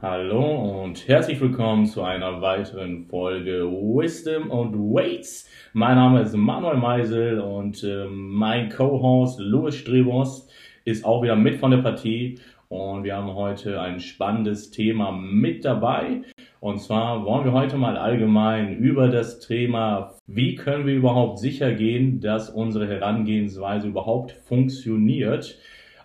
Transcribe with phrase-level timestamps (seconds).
[0.00, 5.50] Hallo und herzlich willkommen zu einer weiteren Folge Wisdom und Weights.
[5.72, 10.48] Mein Name ist Manuel Meisel und äh, mein Co-Host Louis Strebos
[10.84, 12.38] ist auch wieder mit von der Partie
[12.68, 16.22] und wir haben heute ein spannendes Thema mit dabei.
[16.60, 21.72] Und zwar wollen wir heute mal allgemein über das Thema, wie können wir überhaupt sicher
[21.72, 25.58] gehen, dass unsere Herangehensweise überhaupt funktioniert,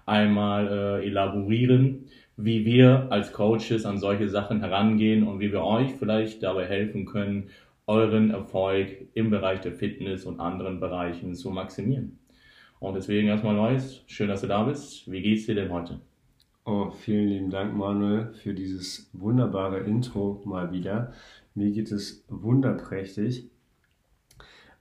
[0.08, 0.68] einmal
[1.02, 2.06] äh, elaborieren
[2.38, 7.06] wie wir als Coaches an solche Sachen herangehen und wie wir euch vielleicht dabei helfen
[7.06, 7.50] können,
[7.86, 12.18] euren Erfolg im Bereich der Fitness und anderen Bereichen zu maximieren.
[12.80, 15.10] Und deswegen erstmal Neues, schön, dass du da bist.
[15.12, 16.00] Wie geht's dir denn heute?
[16.66, 21.14] Oh, vielen lieben Dank, Manuel, für dieses wunderbare Intro mal wieder.
[21.56, 23.50] Mir geht es wunderprächtig.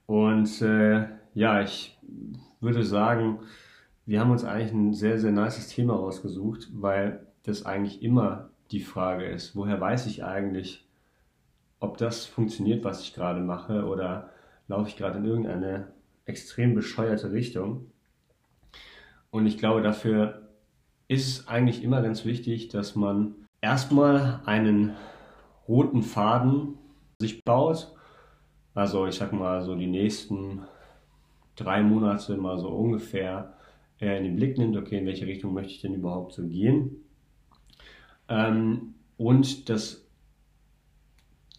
[0.05, 1.97] Und äh, ja, ich
[2.61, 3.39] würde sagen,
[4.05, 8.79] wir haben uns eigentlich ein sehr, sehr nices Thema rausgesucht, weil das eigentlich immer die
[8.79, 10.87] Frage ist, woher weiß ich eigentlich,
[11.79, 14.29] ob das funktioniert, was ich gerade mache, oder
[14.67, 15.91] laufe ich gerade in irgendeine
[16.25, 17.91] extrem bescheuerte Richtung.
[19.29, 20.47] Und ich glaube, dafür
[21.07, 24.95] ist es eigentlich immer ganz wichtig, dass man erstmal einen
[25.67, 26.77] roten Faden
[27.19, 27.93] sich baut.
[28.73, 30.61] Also ich sag mal so die nächsten
[31.55, 33.53] drei Monate mal so ungefähr
[33.99, 37.02] in den Blick nimmt, okay, in welche Richtung möchte ich denn überhaupt so gehen?
[38.29, 40.03] Ähm, und das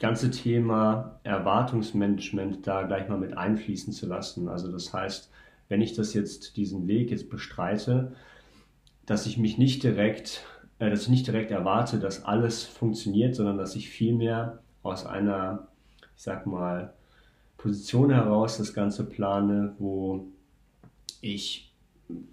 [0.01, 4.49] ganze Thema Erwartungsmanagement da gleich mal mit einfließen zu lassen.
[4.49, 5.31] Also das heißt,
[5.69, 8.13] wenn ich das jetzt, diesen Weg jetzt bestreite,
[9.07, 10.45] dass ich mich nicht direkt,
[10.79, 15.69] äh, dass ich nicht direkt erwarte, dass alles funktioniert, sondern dass ich vielmehr aus einer,
[16.17, 16.93] ich sag mal,
[17.57, 20.27] Position heraus das Ganze plane, wo
[21.23, 21.73] ich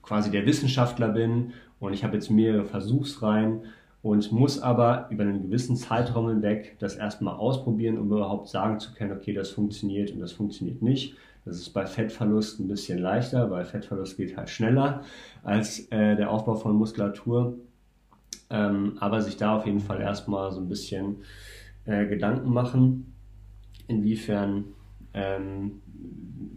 [0.01, 3.63] quasi der Wissenschaftler bin und ich habe jetzt mehrere Versuchsreihen
[4.01, 8.93] und muss aber über einen gewissen Zeitraum hinweg das erstmal ausprobieren, um überhaupt sagen zu
[8.93, 11.15] können, okay, das funktioniert und das funktioniert nicht.
[11.45, 15.03] Das ist bei Fettverlust ein bisschen leichter, weil Fettverlust geht halt schneller
[15.43, 17.57] als äh, der Aufbau von Muskulatur.
[18.49, 21.17] Ähm, aber sich da auf jeden Fall erstmal so ein bisschen
[21.85, 23.13] äh, Gedanken machen,
[23.87, 24.65] inwiefern,
[25.13, 25.81] ähm,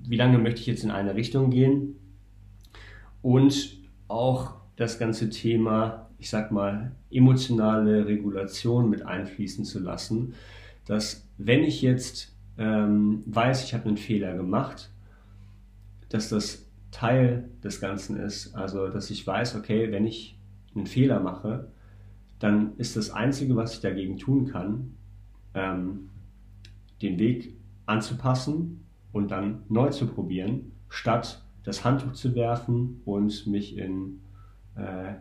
[0.07, 1.97] wie lange möchte ich jetzt in eine Richtung gehen
[3.23, 10.33] und auch das ganze Thema ich sag mal, emotionale Regulation mit einfließen zu lassen,
[10.87, 14.91] dass wenn ich jetzt ähm, weiß, ich habe einen Fehler gemacht,
[16.09, 18.55] dass das Teil des Ganzen ist.
[18.55, 20.39] Also, dass ich weiß, okay, wenn ich
[20.75, 21.69] einen Fehler mache,
[22.39, 24.95] dann ist das Einzige, was ich dagegen tun kann,
[25.53, 26.09] ähm,
[27.03, 27.55] den Weg
[27.85, 34.21] anzupassen und dann neu zu probieren, statt das Handtuch zu werfen und mich in
[34.75, 35.17] äh,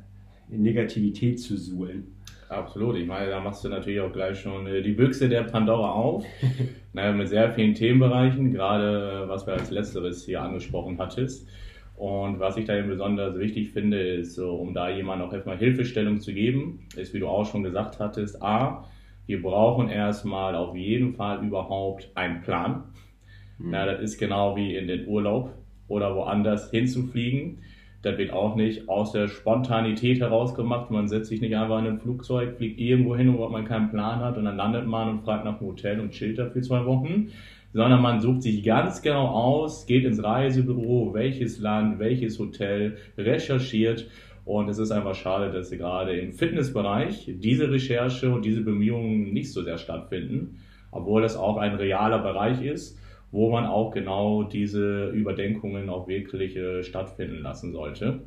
[0.49, 2.13] Negativität zu suhlen.
[2.49, 2.97] Absolut.
[2.97, 6.25] Ich meine, da machst du natürlich auch gleich schon äh, die Büchse der Pandora auf.
[6.93, 11.47] naja, mit sehr vielen Themenbereichen, gerade äh, was wir als letzteres hier angesprochen hattest.
[11.95, 15.57] Und was ich da eben besonders wichtig finde, ist, so, um da jemand auch erstmal
[15.57, 18.85] Hilfestellung zu geben, ist, wie du auch schon gesagt hattest, A,
[19.25, 22.83] wir brauchen erstmal auf jeden Fall überhaupt einen Plan.
[23.57, 23.71] Mhm.
[23.71, 25.53] Na, das ist genau wie in den Urlaub
[25.87, 27.59] oder woanders hinzufliegen
[28.03, 30.91] das wird auch nicht aus der Spontanität heraus gemacht.
[30.91, 34.19] Man setzt sich nicht einfach in ein Flugzeug, fliegt irgendwo hin, wo man keinen Plan
[34.19, 36.85] hat und dann landet man und fragt nach einem Hotel und chillt da für zwei
[36.85, 37.29] Wochen.
[37.71, 44.05] Sondern man sucht sich ganz genau aus, geht ins Reisebüro, welches Land, welches Hotel, recherchiert
[44.45, 49.53] und es ist einfach schade, dass gerade im Fitnessbereich diese Recherche und diese Bemühungen nicht
[49.53, 50.59] so sehr stattfinden,
[50.91, 52.99] obwohl das auch ein realer Bereich ist
[53.33, 58.21] wo man auch genau diese Überdenkungen auch wirklich äh, stattfinden lassen sollte.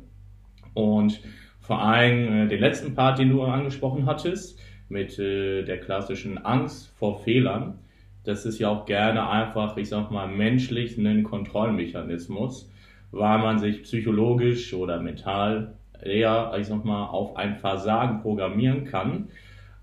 [0.73, 1.21] Und
[1.61, 4.59] vor allem äh, den letzten Part, den du angesprochen hattest,
[4.89, 7.79] mit äh, der klassischen Angst vor Fehlern,
[8.25, 12.69] das ist ja auch gerne einfach, ich sag mal, menschlich ein Kontrollmechanismus,
[13.11, 19.29] weil man sich psychologisch oder mental eher, ich sag mal, auf ein Versagen programmieren kann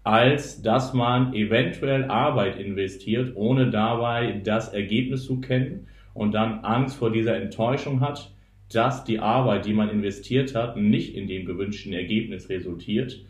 [0.05, 6.97] als dass man eventuell Arbeit investiert, ohne dabei das Ergebnis zu kennen und dann Angst
[6.97, 8.31] vor dieser Enttäuschung hat,
[8.73, 13.25] dass die Arbeit, die man investiert hat, nicht in dem gewünschten Ergebnis resultiert.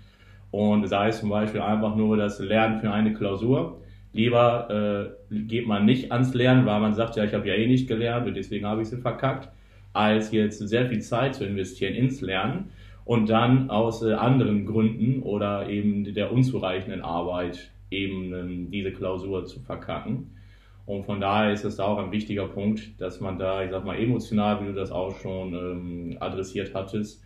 [0.51, 3.81] Und sei es zum Beispiel einfach nur das Lernen für eine Klausur.
[4.13, 7.67] Lieber äh, geht man nicht ans Lernen, weil man sagt, ja, ich habe ja eh
[7.67, 9.49] nicht gelernt und deswegen habe ich sie verkackt,
[9.93, 12.71] als jetzt sehr viel Zeit zu investieren ins Lernen
[13.05, 19.45] und dann aus äh, anderen Gründen oder eben der unzureichenden Arbeit eben ähm, diese Klausur
[19.45, 20.31] zu verkacken.
[20.87, 23.99] Und von daher ist es auch ein wichtiger Punkt, dass man da, ich sag mal,
[23.99, 27.23] emotional, wie du das auch schon ähm, adressiert hattest,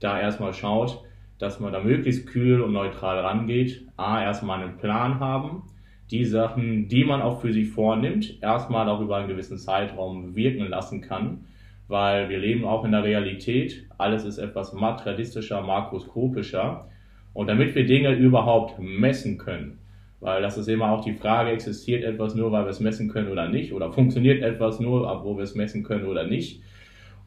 [0.00, 1.02] da erstmal schaut,
[1.38, 3.86] dass man da möglichst kühl und neutral rangeht.
[3.96, 5.62] A, erstmal einen Plan haben,
[6.10, 10.66] die Sachen, die man auch für sich vornimmt, erstmal auch über einen gewissen Zeitraum wirken
[10.68, 11.44] lassen kann,
[11.92, 13.84] weil wir leben auch in der Realität.
[13.98, 16.88] Alles ist etwas materialistischer, makroskopischer.
[17.34, 19.78] Und damit wir Dinge überhaupt messen können,
[20.18, 23.28] weil das ist immer auch die Frage, existiert etwas nur, weil wir es messen können
[23.28, 26.62] oder nicht, oder funktioniert etwas nur, wo wir es messen können oder nicht.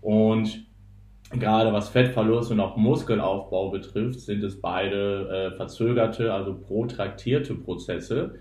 [0.02, 0.66] Und
[1.32, 8.40] gerade was Fettverlust und auch Muskelaufbau betrifft, sind es beide äh, verzögerte, also protraktierte Prozesse,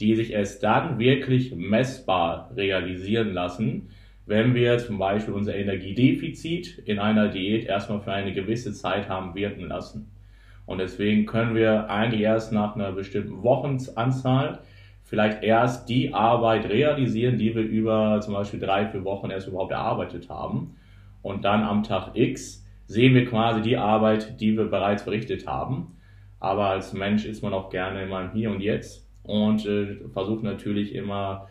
[0.00, 3.88] die sich erst dann wirklich messbar realisieren lassen,
[4.26, 9.34] wenn wir zum Beispiel unser Energiedefizit in einer Diät erstmal für eine gewisse Zeit haben
[9.34, 10.10] wirken lassen.
[10.66, 14.60] Und deswegen können wir eigentlich erst nach einer bestimmten Wochenanzahl
[15.02, 19.72] vielleicht erst die Arbeit realisieren, die wir über zum Beispiel drei, vier Wochen erst überhaupt
[19.72, 20.76] erarbeitet haben.
[21.20, 25.98] Und dann am Tag X sehen wir quasi die Arbeit, die wir bereits berichtet haben.
[26.40, 30.42] Aber als Mensch ist man auch gerne immer im Hier und Jetzt und äh, versucht
[30.42, 31.48] natürlich immer,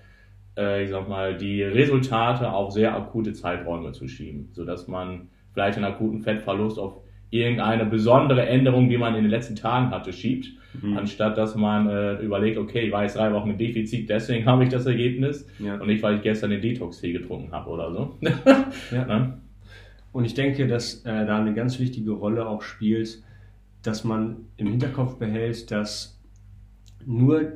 [0.84, 5.86] ich sag mal, die Resultate auf sehr akute Zeiträume zu schieben, sodass man vielleicht einen
[5.86, 10.50] akuten Fettverlust auf irgendeine besondere Änderung, die man in den letzten Tagen hatte, schiebt,
[10.82, 10.98] mhm.
[10.98, 14.64] anstatt dass man äh, überlegt, okay, ich war jetzt drei Wochen im Defizit, deswegen habe
[14.64, 15.76] ich das Ergebnis ja.
[15.76, 18.18] und nicht, weil ich gestern den Detox-Tee getrunken habe oder so.
[18.92, 19.06] ja.
[19.06, 19.38] Ne?
[20.12, 23.24] Und ich denke, dass äh, da eine ganz wichtige Rolle auch spielt,
[23.82, 26.22] dass man im Hinterkopf behält, dass
[27.06, 27.54] nur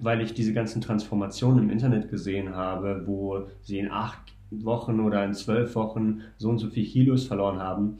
[0.00, 4.18] weil ich diese ganzen Transformationen im Internet gesehen habe, wo sie in acht
[4.50, 7.98] Wochen oder in zwölf Wochen so und so viel Kilos verloren haben,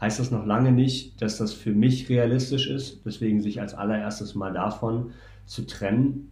[0.00, 3.04] heißt das noch lange nicht, dass das für mich realistisch ist.
[3.04, 5.10] Deswegen sich als allererstes mal davon
[5.46, 6.30] zu trennen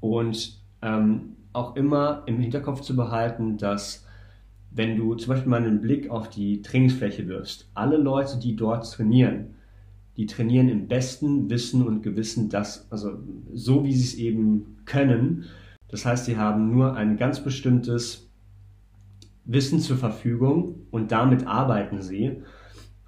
[0.00, 4.04] und ähm, auch immer im Hinterkopf zu behalten, dass
[4.70, 8.90] wenn du zum Beispiel mal einen Blick auf die Trainingsfläche wirfst, alle Leute, die dort
[8.90, 9.54] trainieren,
[10.16, 13.18] die trainieren im besten Wissen und Gewissen das, also
[13.52, 15.44] so wie sie es eben können.
[15.88, 18.30] Das heißt, sie haben nur ein ganz bestimmtes
[19.44, 22.42] Wissen zur Verfügung und damit arbeiten sie.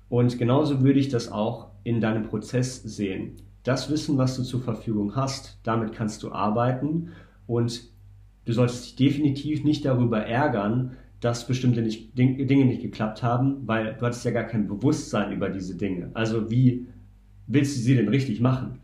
[0.09, 3.37] Und genauso würde ich das auch in deinem Prozess sehen.
[3.63, 7.11] Das Wissen, was du zur Verfügung hast, damit kannst du arbeiten
[7.47, 7.83] und
[8.45, 13.95] du solltest dich definitiv nicht darüber ärgern, dass bestimmte nicht, Dinge nicht geklappt haben, weil
[13.95, 16.11] du hattest ja gar kein Bewusstsein über diese Dinge.
[16.13, 16.87] Also wie
[17.47, 18.81] willst du sie denn richtig machen?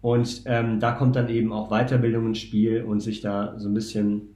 [0.00, 3.74] Und ähm, da kommt dann eben auch Weiterbildung ins Spiel und sich da so ein
[3.74, 4.34] bisschen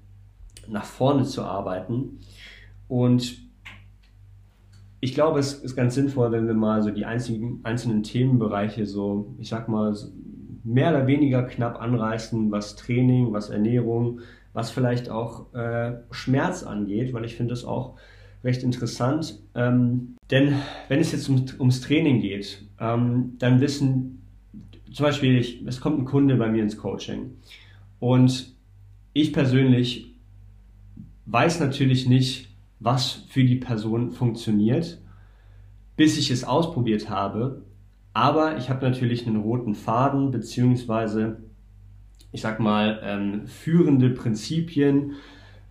[0.69, 2.21] nach vorne zu arbeiten.
[2.89, 3.39] Und
[5.01, 9.35] ich glaube, es ist ganz sinnvoll, wenn wir mal so die einzigen, einzelnen Themenbereiche so,
[9.39, 9.95] ich sag mal,
[10.65, 14.21] mehr oder weniger knapp anreißen, was Training, was Ernährung,
[14.53, 17.97] was vielleicht auch äh, Schmerz angeht, weil ich finde das auch
[18.47, 19.39] recht interessant.
[19.55, 20.55] Ähm, denn
[20.89, 24.23] wenn es jetzt um, ums Training geht, ähm, dann wissen,
[24.93, 27.33] zum Beispiel, ich, es kommt ein Kunde bei mir ins Coaching
[28.01, 28.55] und
[29.13, 30.15] ich persönlich
[31.27, 32.49] weiß natürlich nicht,
[32.81, 34.99] was für die Person funktioniert,
[35.97, 37.63] bis ich es ausprobiert habe.
[38.13, 41.39] Aber ich habe natürlich einen roten Faden beziehungsweise
[42.37, 45.15] ich sag mal, ähm, führende Prinzipien,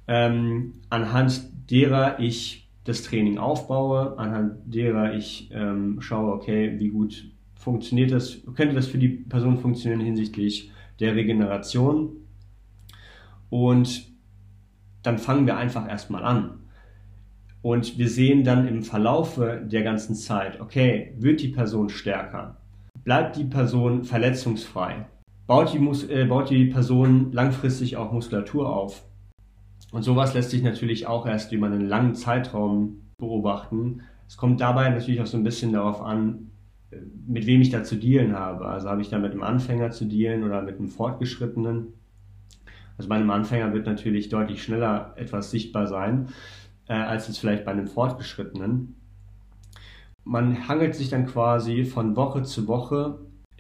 [0.08, 7.32] ähm, anhand derer ich das Training aufbaue, anhand derer ich ähm, schaue, okay, wie gut
[7.56, 12.12] funktioniert das, könnte das für die Person funktionieren hinsichtlich der Regeneration.
[13.50, 14.08] Und
[15.04, 16.60] dann fangen wir einfach erstmal an.
[17.62, 22.58] Und wir sehen dann im Verlaufe der ganzen Zeit, okay, wird die Person stärker?
[23.04, 25.08] Bleibt die Person verletzungsfrei?
[25.48, 29.04] baut die, Mus äh, baut die Person langfristig auch Muskulatur auf.
[29.96, 34.02] Und sowas lässt sich natürlich auch erst über einen langen Zeitraum beobachten.
[34.28, 36.52] Es kommt dabei natürlich auch so ein bisschen darauf an,
[36.92, 38.66] äh, mit wem ich da zu dealen habe.
[38.66, 41.94] Also habe ich da mit einem Anfänger zu dealen oder mit einem Fortgeschrittenen.
[42.98, 46.28] Also bei einem Anfänger wird natürlich deutlich schneller etwas sichtbar sein,
[46.90, 48.98] äh, als es vielleicht bei einem Fortgeschrittenen.
[50.26, 53.20] Man hangelt sich dann quasi von Woche zu Woche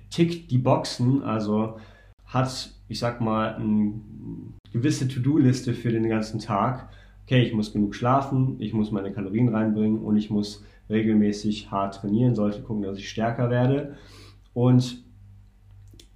[0.09, 1.79] tickt die Boxen, also
[2.25, 3.93] hat, ich sag mal, eine
[4.75, 6.89] gewisse To-Do-Liste für den ganzen Tag.
[7.23, 11.95] Okay, ich muss genug schlafen, ich muss meine Kalorien reinbringen und ich muss regelmäßig hart
[11.95, 13.95] trainieren, sollte gucken, dass ich stärker werde.
[14.53, 15.01] Und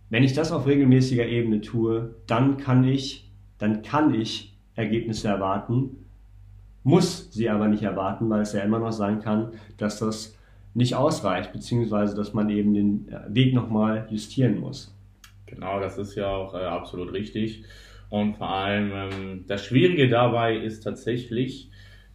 [0.10, 6.06] wenn ich das auf regelmäßiger Ebene tue, dann kann ich, dann kann ich Ergebnisse erwarten,
[6.84, 10.38] muss sie aber nicht erwarten, weil es ja immer noch sein kann, dass das
[10.74, 14.94] nicht ausreicht, beziehungsweise dass man eben den Weg nochmal justieren muss.
[15.46, 17.63] Genau, das ist ja auch äh, absolut richtig.
[18.10, 21.70] Und vor allem ähm, das Schwierige dabei ist tatsächlich,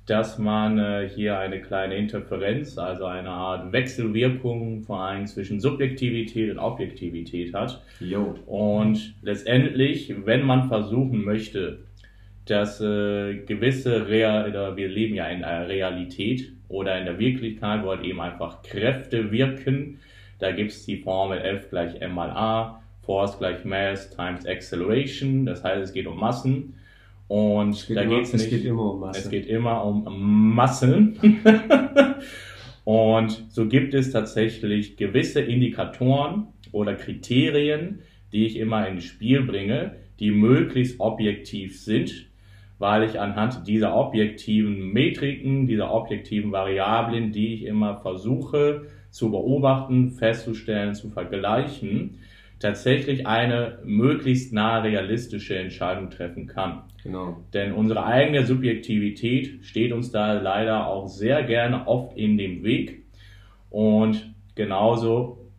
[0.06, 6.50] dass man äh, hier eine kleine Interferenz, also eine Art Wechselwirkung vor allem zwischen Subjektivität
[6.50, 7.82] und Objektivität hat.
[8.00, 8.34] Jo.
[8.46, 11.78] Und letztendlich, wenn man versuchen möchte,
[12.44, 17.82] dass äh, gewisse Real, oder wir leben ja in einer Realität oder in der Wirklichkeit,
[17.82, 20.00] wo halt eben einfach Kräfte wirken.
[20.38, 25.46] Da gibt es die Formel F gleich m mal a, Force gleich Mass times Acceleration.
[25.46, 26.74] Das heißt, es geht um Massen.
[27.28, 28.44] Und da immer, geht's nicht.
[28.44, 29.20] Es geht immer um Masse.
[29.20, 31.40] Es geht immer um Massen.
[32.84, 38.00] und so gibt es tatsächlich gewisse Indikatoren oder Kriterien,
[38.32, 42.26] die ich immer ins Spiel bringe, die möglichst objektiv sind,
[42.78, 50.10] weil ich anhand dieser objektiven Metriken, dieser objektiven Variablen, die ich immer versuche zu beobachten,
[50.10, 52.18] festzustellen, zu vergleichen,
[52.58, 56.84] tatsächlich eine möglichst nah realistische Entscheidung treffen kann.
[57.02, 57.44] Genau.
[57.52, 63.04] Denn unsere eigene Subjektivität steht uns da leider auch sehr gerne oft in dem Weg.
[63.70, 65.50] Und genauso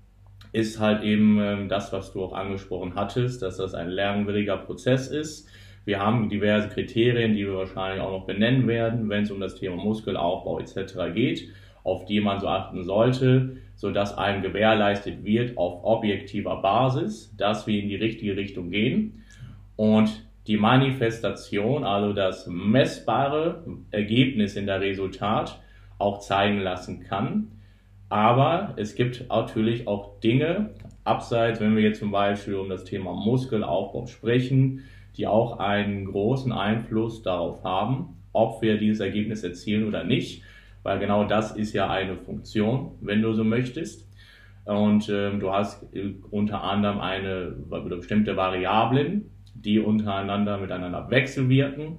[0.51, 5.09] ist halt eben ähm, das, was du auch angesprochen hattest, dass das ein lernwilliger Prozess
[5.09, 5.49] ist.
[5.83, 9.55] Wir haben diverse Kriterien, die wir wahrscheinlich auch noch benennen werden, wenn es um das
[9.55, 11.13] Thema Muskelaufbau etc.
[11.13, 11.49] geht,
[11.83, 17.81] auf die man so achten sollte, sodass einem gewährleistet wird auf objektiver Basis, dass wir
[17.81, 19.23] in die richtige Richtung gehen.
[19.75, 25.59] Und die Manifestation, also das messbare Ergebnis in der Resultat,
[25.97, 27.51] auch zeigen lassen kann.
[28.09, 30.71] Aber es gibt natürlich auch Dinge,
[31.03, 34.83] abseits, wenn wir jetzt zum Beispiel um das Thema Muskelaufbau sprechen,
[35.17, 40.43] die auch einen großen Einfluss darauf haben, ob wir dieses Ergebnis erzielen oder nicht,
[40.85, 44.07] weil genau das ist ja eine Funktion, wenn du so möchtest.
[44.65, 47.55] Und ähm, du hast äh, unter anderem eine
[47.89, 51.97] bestimmte Variablen, die untereinander miteinander wechselwirken,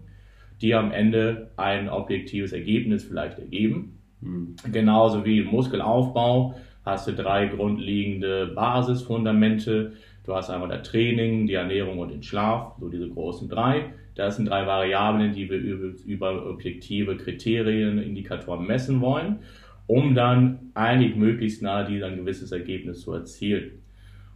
[0.61, 3.99] die am Ende ein objektives Ergebnis vielleicht ergeben.
[4.21, 4.55] Mhm.
[4.71, 9.95] Genauso wie im Muskelaufbau hast du drei grundlegende Basisfundamente.
[10.23, 13.95] Du hast einmal das Training, die Ernährung und den Schlaf, so diese großen drei.
[14.17, 19.41] Das sind drei Variablen, die wir über objektive Kriterien, Indikatoren messen wollen,
[19.87, 23.83] um dann eigentlich möglichst nahe dieser ein gewisses Ergebnis zu erzielen.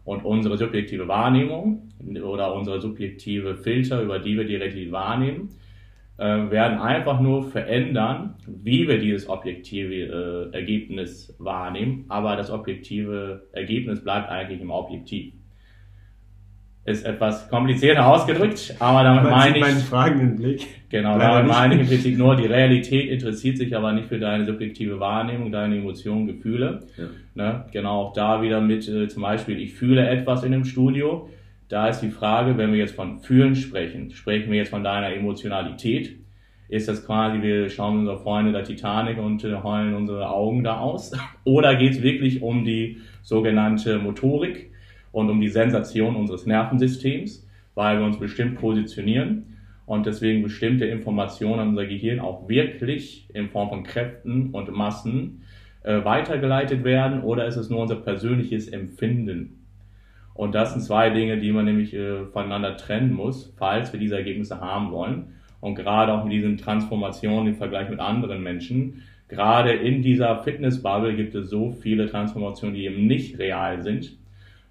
[0.05, 1.89] Und unsere subjektive Wahrnehmung
[2.23, 5.49] oder unsere subjektive Filter, über die wir die Realität wahrnehmen,
[6.19, 12.05] äh, werden einfach nur verändern, wie wir dieses objektive äh, Ergebnis wahrnehmen.
[12.09, 15.33] Aber das objektive Ergebnis bleibt eigentlich im Objektiv.
[16.91, 20.67] Ist etwas komplizierter ausgedrückt, aber damit Man meine sieht meinen ich, fragenden Blick.
[20.89, 24.19] genau, Leider damit meine ich im Prinzip nur, die Realität interessiert sich aber nicht für
[24.19, 26.81] deine subjektive Wahrnehmung, deine Emotionen, Gefühle.
[26.97, 27.05] Ja.
[27.35, 27.65] Ne?
[27.73, 31.29] Genau, auch da wieder mit äh, zum Beispiel, ich fühle etwas in dem Studio.
[31.69, 35.15] Da ist die Frage, wenn wir jetzt von Fühlen sprechen, sprechen wir jetzt von deiner
[35.15, 36.17] Emotionalität.
[36.69, 40.79] Ist das quasi, wir schauen unsere Freunde der Titanic und äh, heulen unsere Augen da
[40.79, 41.13] aus?
[41.45, 44.70] Oder geht es wirklich um die sogenannte Motorik
[45.13, 51.61] und um die Sensation unseres Nervensystems, weil wir uns bestimmt positionieren und deswegen bestimmte Informationen
[51.61, 55.43] an unser Gehirn auch wirklich in Form von Kräften und Massen
[55.83, 59.57] äh, weitergeleitet werden oder ist es nur unser persönliches Empfinden?
[60.35, 64.17] Und das sind zwei Dinge, die man nämlich äh, voneinander trennen muss, falls wir diese
[64.17, 65.35] Ergebnisse haben wollen.
[65.61, 71.15] Und gerade auch mit diesen Transformationen im Vergleich mit anderen Menschen, gerade in dieser Fitnessbubble
[71.17, 74.17] gibt es so viele Transformationen, die eben nicht real sind,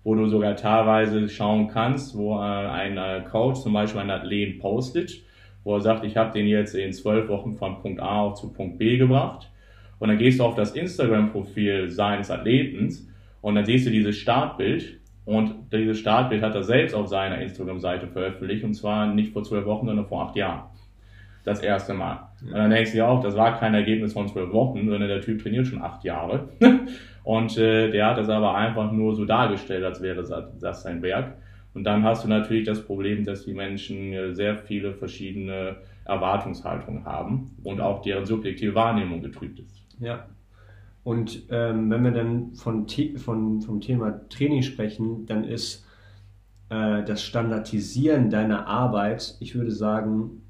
[0.04, 4.60] wo du sogar teilweise schauen kannst, wo äh, ein äh, Coach zum Beispiel einen Athleten
[4.60, 5.24] postet,
[5.64, 8.52] wo er sagt, ich habe den jetzt in zwölf Wochen von Punkt A auf zu
[8.52, 9.50] Punkt B gebracht.
[10.00, 13.08] Und dann gehst du auf das Instagram-Profil seines Athletens
[13.42, 18.08] und dann siehst du dieses Startbild und dieses Startbild hat er selbst auf seiner Instagram-Seite
[18.08, 20.64] veröffentlicht und zwar nicht vor zwölf Wochen, sondern vor acht Jahren.
[21.44, 22.29] Das erste Mal.
[22.42, 25.22] Und dann denkst du dir auch, das war kein Ergebnis von zwölf Wochen, sondern der
[25.22, 26.50] Typ trainiert schon acht Jahre.
[27.24, 31.02] und äh, der hat das aber einfach nur so dargestellt, als wäre das, das sein
[31.02, 31.36] Werk.
[31.74, 37.06] Und dann hast du natürlich das Problem, dass die Menschen äh, sehr viele verschiedene Erwartungshaltungen
[37.06, 39.84] haben und auch deren subjektive Wahrnehmung getrübt ist.
[40.00, 40.26] Ja.
[41.04, 45.86] Und ähm, wenn wir dann von, von, vom Thema Training sprechen, dann ist
[46.70, 50.42] äh, das Standardisieren deiner Arbeit, ich würde sagen,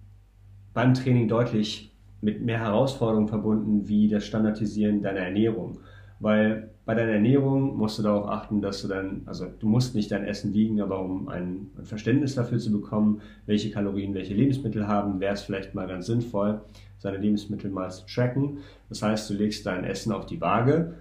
[0.74, 5.80] beim Training deutlich mit mehr Herausforderungen verbunden wie das Standardisieren deiner Ernährung.
[6.20, 10.12] Weil bei deiner Ernährung musst du darauf achten, dass du dann, also du musst nicht
[10.12, 15.20] dein Essen wiegen, aber um ein, Verständnis dafür zu bekommen, welche Kalorien welche Lebensmittel haben,
[15.20, 16.62] wäre es vielleicht mal ganz sinnvoll,
[16.98, 18.58] seine Lebensmittel mal zu tracken.
[18.90, 20.96] Das heißt, du legst dein Essen auf die Waage,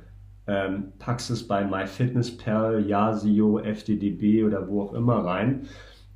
[0.46, 5.62] ähm, packst es bei MyFitnessPal, Yasio, FDDB oder wo auch immer rein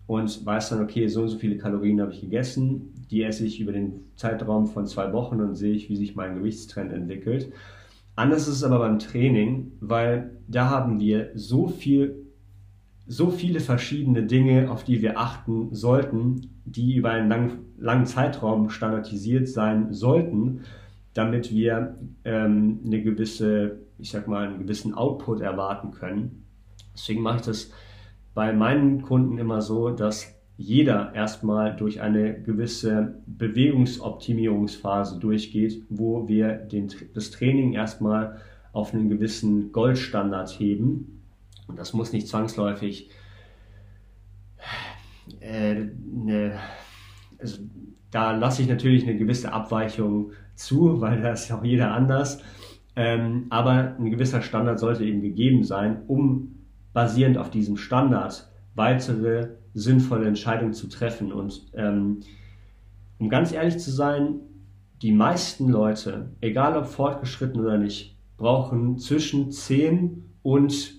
[0.07, 3.61] und weiß dann, okay, so und so viele Kalorien habe ich gegessen, die esse ich
[3.61, 7.53] über den Zeitraum von zwei Wochen und sehe ich, wie sich mein Gewichtstrend entwickelt.
[8.17, 12.27] Anders ist es aber beim Training, weil da haben wir so viel,
[13.07, 18.71] so viele verschiedene Dinge, auf die wir achten sollten, die über einen lang, langen Zeitraum
[18.71, 20.63] standardisiert sein sollten,
[21.15, 26.45] damit wir ähm, eine gewisse, ich sag mal, einen gewissen Output erwarten können.
[26.95, 27.71] Deswegen mache ich das
[28.35, 36.53] bei meinen Kunden immer so, dass jeder erstmal durch eine gewisse Bewegungsoptimierungsphase durchgeht, wo wir
[36.53, 38.39] den, das Training erstmal
[38.73, 41.23] auf einen gewissen Goldstandard heben.
[41.67, 43.11] Und das muss nicht zwangsläufig
[45.41, 45.87] äh,
[46.21, 46.59] eine,
[47.39, 47.63] also
[48.11, 52.43] da lasse ich natürlich eine gewisse Abweichung zu, weil da ist auch jeder anders.
[52.95, 56.59] Ähm, aber ein gewisser Standard sollte eben gegeben sein, um
[56.93, 61.33] basierend auf diesem Standard weitere sinnvolle Entscheidungen zu treffen.
[61.33, 62.21] Und ähm,
[63.19, 64.41] um ganz ehrlich zu sein,
[65.01, 70.95] die meisten Leute, egal ob fortgeschritten oder nicht, brauchen zwischen 10 und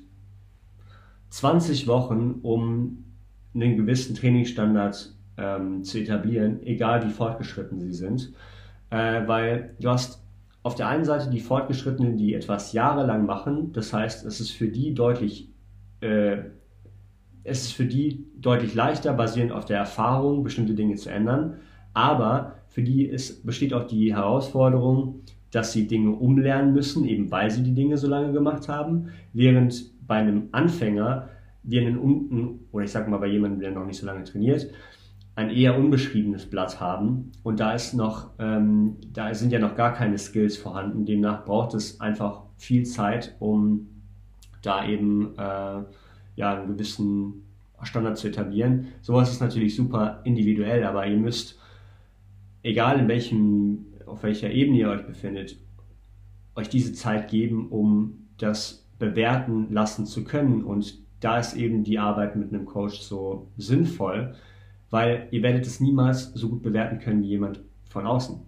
[1.29, 3.05] 20 Wochen, um
[3.53, 8.33] einen gewissen Trainingsstandard ähm, zu etablieren, egal wie fortgeschritten sie sind.
[8.89, 10.23] Äh, weil du hast
[10.63, 14.67] auf der einen Seite die Fortgeschrittenen, die etwas jahrelang machen, das heißt, es ist für
[14.67, 15.49] die deutlich
[15.99, 16.43] äh,
[17.43, 21.59] es ist für die deutlich leichter, basierend auf der Erfahrung, bestimmte Dinge zu ändern.
[21.93, 25.21] Aber für die ist, besteht auch die Herausforderung,
[25.51, 29.09] dass sie Dinge umlernen müssen, eben weil sie die Dinge so lange gemacht haben.
[29.33, 31.29] Während bei einem Anfänger
[31.63, 34.69] wir einen unten, oder ich sage mal bei jemandem, der noch nicht so lange trainiert,
[35.35, 37.31] ein eher unbeschriebenes Blatt haben.
[37.43, 41.05] Und da ist noch, ähm, da sind ja noch gar keine Skills vorhanden.
[41.05, 43.87] Demnach braucht es einfach viel Zeit, um
[44.61, 45.83] da eben äh,
[46.35, 47.43] ja, einen gewissen
[47.83, 48.87] Standard zu etablieren.
[49.01, 51.59] Sowas ist natürlich super individuell, aber ihr müsst,
[52.63, 55.57] egal in welchem, auf welcher Ebene ihr euch befindet,
[56.55, 60.63] euch diese Zeit geben, um das bewerten lassen zu können.
[60.63, 64.35] Und da ist eben die Arbeit mit einem Coach so sinnvoll,
[64.89, 68.39] weil ihr werdet es niemals so gut bewerten können wie jemand von außen.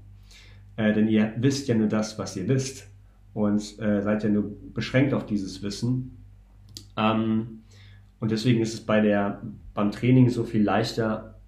[0.77, 2.87] Äh, denn ihr wisst ja nur das, was ihr wisst
[3.33, 6.17] und äh, seid ja nur beschränkt auf dieses Wissen.
[6.97, 7.61] Ähm,
[8.25, 9.39] und deswegen ist es bei der,
[9.75, 11.39] beim Training so viel leichter,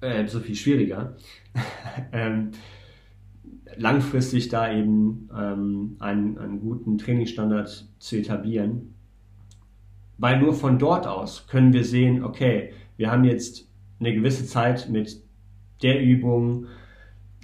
[0.00, 1.14] äh, so viel schwieriger,
[2.12, 2.52] ähm,
[3.76, 8.94] langfristig da eben ähm, einen, einen guten Trainingsstandard zu etablieren.
[10.16, 13.68] Weil nur von dort aus können wir sehen, okay, wir haben jetzt
[14.00, 15.22] eine gewisse Zeit mit
[15.82, 16.64] der Übung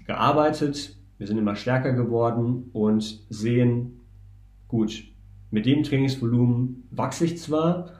[0.07, 4.01] gearbeitet, wir sind immer stärker geworden und sehen,
[4.67, 5.05] gut,
[5.51, 8.00] mit dem Trainingsvolumen wachse ich zwar,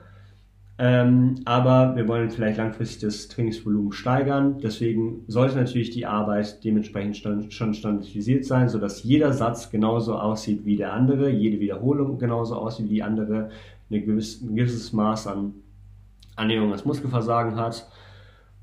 [0.83, 4.57] ähm, aber wir wollen vielleicht langfristig das Trainingsvolumen steigern.
[4.63, 7.17] Deswegen sollte natürlich die Arbeit dementsprechend
[7.53, 12.89] schon standardisiert sein, sodass jeder Satz genauso aussieht wie der andere, jede Wiederholung genauso aussieht
[12.89, 13.51] wie die andere,
[13.91, 15.53] gewisse, ein gewisses Maß an
[16.35, 17.87] Annäherung ans Muskelversagen hat.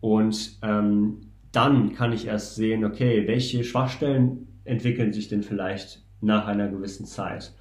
[0.00, 1.18] Und ähm,
[1.52, 7.06] dann kann ich erst sehen, okay, welche Schwachstellen entwickeln sich denn vielleicht nach einer gewissen
[7.06, 7.52] Zeit.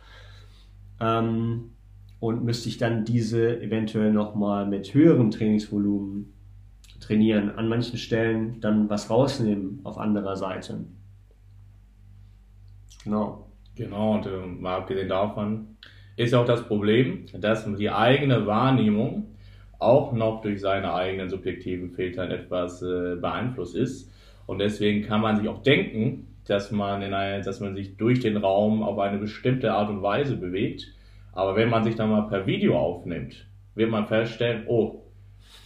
[1.00, 1.74] Ähm,
[2.19, 6.34] und müsste ich dann diese eventuell nochmal mit höherem Trainingsvolumen
[6.99, 10.86] trainieren, an manchen Stellen dann was rausnehmen auf anderer Seite.
[13.03, 13.47] Genau.
[13.75, 15.77] Genau, und äh, mal abgesehen davon
[16.15, 19.36] ist auch das Problem, dass die eigene Wahrnehmung
[19.77, 24.12] auch noch durch seine eigenen subjektiven Filtern etwas äh, beeinflusst ist.
[24.47, 28.19] Und deswegen kann man sich auch denken, dass man, in eine, dass man sich durch
[28.19, 30.91] den Raum auf eine bestimmte Art und Weise bewegt.
[31.38, 33.45] Aber wenn man sich dann mal per Video aufnimmt,
[33.76, 35.04] wird man feststellen, oh,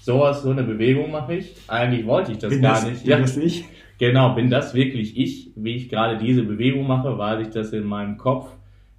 [0.01, 1.55] sowas, so eine Bewegung mache ich.
[1.69, 3.03] Eigentlich wollte ich das bin gar das, nicht.
[3.03, 3.19] Bin ja.
[3.19, 3.63] das ich?
[3.97, 7.85] Genau, bin das wirklich ich, wie ich gerade diese Bewegung mache, weil sich das in
[7.85, 8.53] meinem Kopf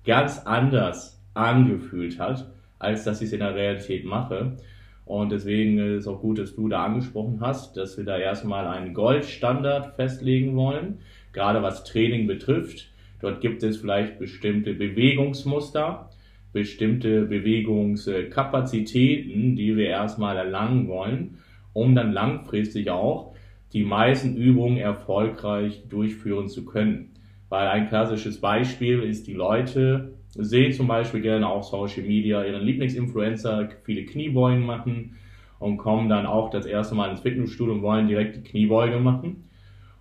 [0.07, 4.57] ganz anders angefühlt hat, als dass ich es in der Realität mache.
[5.05, 8.67] Und deswegen ist es auch gut, dass du da angesprochen hast, dass wir da erstmal
[8.67, 11.01] einen Goldstandard festlegen wollen,
[11.35, 12.89] gerade was Training betrifft.
[13.21, 16.09] Dort gibt es vielleicht bestimmte Bewegungsmuster,
[16.53, 21.39] bestimmte Bewegungskapazitäten, die wir erstmal erlangen wollen,
[21.73, 23.35] um dann langfristig auch
[23.73, 27.11] die meisten Übungen erfolgreich durchführen zu können.
[27.49, 32.63] Weil ein klassisches Beispiel ist, die Leute sehen zum Beispiel gerne auf Social Media ihren
[32.63, 35.17] Lieblingsinfluencer viele Kniebeugen machen
[35.59, 39.49] und kommen dann auch das erste Mal ins Fitnessstudio und wollen direkt die Kniebeuge machen.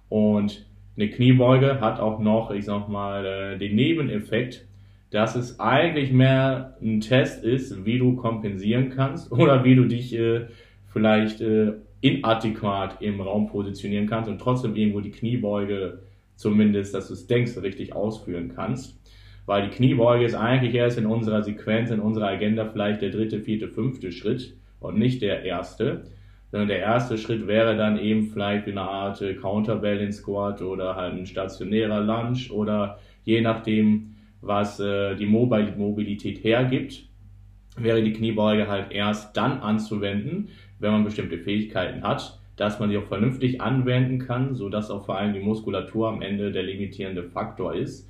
[0.09, 0.65] Und
[0.97, 4.65] eine Kniebeuge hat auch noch, ich sag mal, äh, den Nebeneffekt,
[5.12, 10.13] dass es eigentlich mehr ein Test ist, wie du kompensieren kannst oder wie du dich
[10.17, 10.47] äh,
[10.88, 16.00] vielleicht äh, inadäquat im Raum positionieren kannst und trotzdem irgendwo die Kniebeuge
[16.36, 18.97] zumindest, dass du es denkst, richtig ausführen kannst.
[19.45, 23.41] Weil die Kniebeuge ist eigentlich erst in unserer Sequenz, in unserer Agenda vielleicht der dritte,
[23.41, 26.04] vierte, fünfte Schritt und nicht der erste.
[26.52, 31.13] Sondern der erste Schritt wäre dann eben vielleicht eine Art äh, Counterbalance Squat oder halt
[31.13, 34.11] ein stationärer Lunge oder je nachdem,
[34.41, 37.06] was äh, die Mobilität hergibt,
[37.77, 40.49] wäre die Kniebeuge halt erst dann anzuwenden,
[40.80, 45.06] wenn man bestimmte Fähigkeiten hat, dass man sie auch vernünftig anwenden kann, so dass auch
[45.06, 48.10] vor allem die Muskulatur am Ende der limitierende Faktor ist.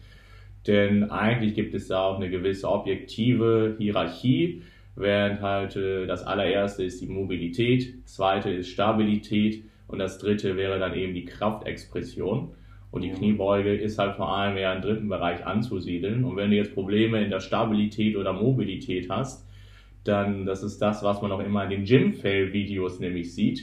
[0.67, 4.63] Denn eigentlich gibt es da auch eine gewisse objektive Hierarchie,
[4.95, 10.79] während halt äh, das allererste ist die Mobilität, zweite ist Stabilität und das dritte wäre
[10.79, 12.53] dann eben die Kraftexpression.
[12.91, 16.25] Und die Kniebeuge ist halt vor allem eher im dritten Bereich anzusiedeln.
[16.25, 19.47] Und wenn du jetzt Probleme in der Stabilität oder Mobilität hast,
[20.03, 23.61] dann, das ist das, was man auch immer in den Gym-Fail-Videos nämlich sieht,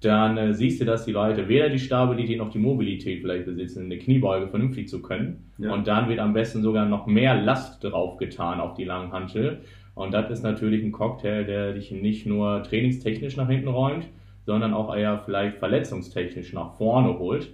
[0.00, 3.84] dann äh, siehst du, dass die Leute weder die Stabilität noch die Mobilität vielleicht besitzen,
[3.84, 5.50] eine Kniebeuge vernünftig zu können.
[5.58, 5.72] Ja.
[5.72, 9.60] Und dann wird am besten sogar noch mehr Last drauf getan auf die Langhantel.
[9.94, 14.06] Und das ist natürlich ein Cocktail, der dich nicht nur trainingstechnisch nach hinten räumt,
[14.46, 17.50] sondern auch eher vielleicht verletzungstechnisch nach vorne holt.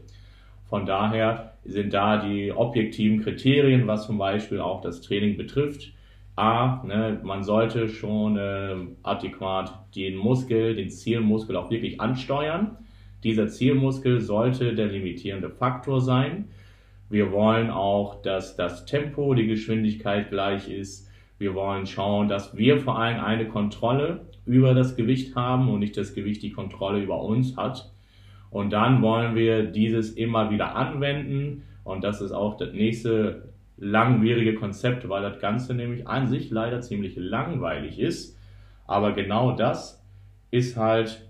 [0.69, 5.93] Von daher sind da die objektiven Kriterien, was zum Beispiel auch das Training betrifft,
[6.37, 12.77] A, ne, man sollte schon äh, adäquat den Muskel, den Zielmuskel auch wirklich ansteuern.
[13.25, 16.49] Dieser Zielmuskel sollte der limitierende Faktor sein.
[17.09, 21.11] Wir wollen auch, dass das Tempo, die Geschwindigkeit gleich ist.
[21.39, 25.97] Wir wollen schauen, dass wir vor allem eine Kontrolle über das Gewicht haben und nicht
[25.97, 27.93] das Gewicht die Kontrolle über uns hat.
[28.57, 31.64] Und dann wollen wir dieses immer wieder anwenden.
[31.85, 36.81] Und das ist auch das nächste langwierige Konzept, weil das Ganze nämlich an sich leider
[36.81, 38.35] ziemlich langweilig ist.
[38.87, 40.03] Aber genau das
[40.51, 41.21] ist halt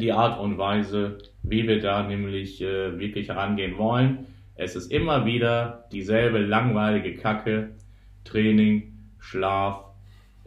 [0.00, 4.20] die Art und Weise, wie wir da nämlich äh, wirklich herangehen wollen.
[4.54, 7.72] Es ist immer wieder dieselbe langweilige Kacke.
[8.24, 9.84] Training, Schlaf,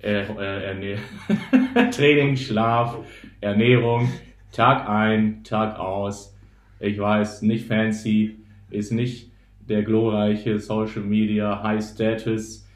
[0.01, 0.97] äh, äh,
[1.91, 2.97] Training, Schlaf,
[3.41, 4.09] Ernährung,
[4.51, 6.35] Tag ein, Tag aus.
[6.79, 8.37] Ich weiß, nicht fancy,
[8.69, 9.31] ist nicht
[9.67, 12.67] der glorreiche Social Media High Status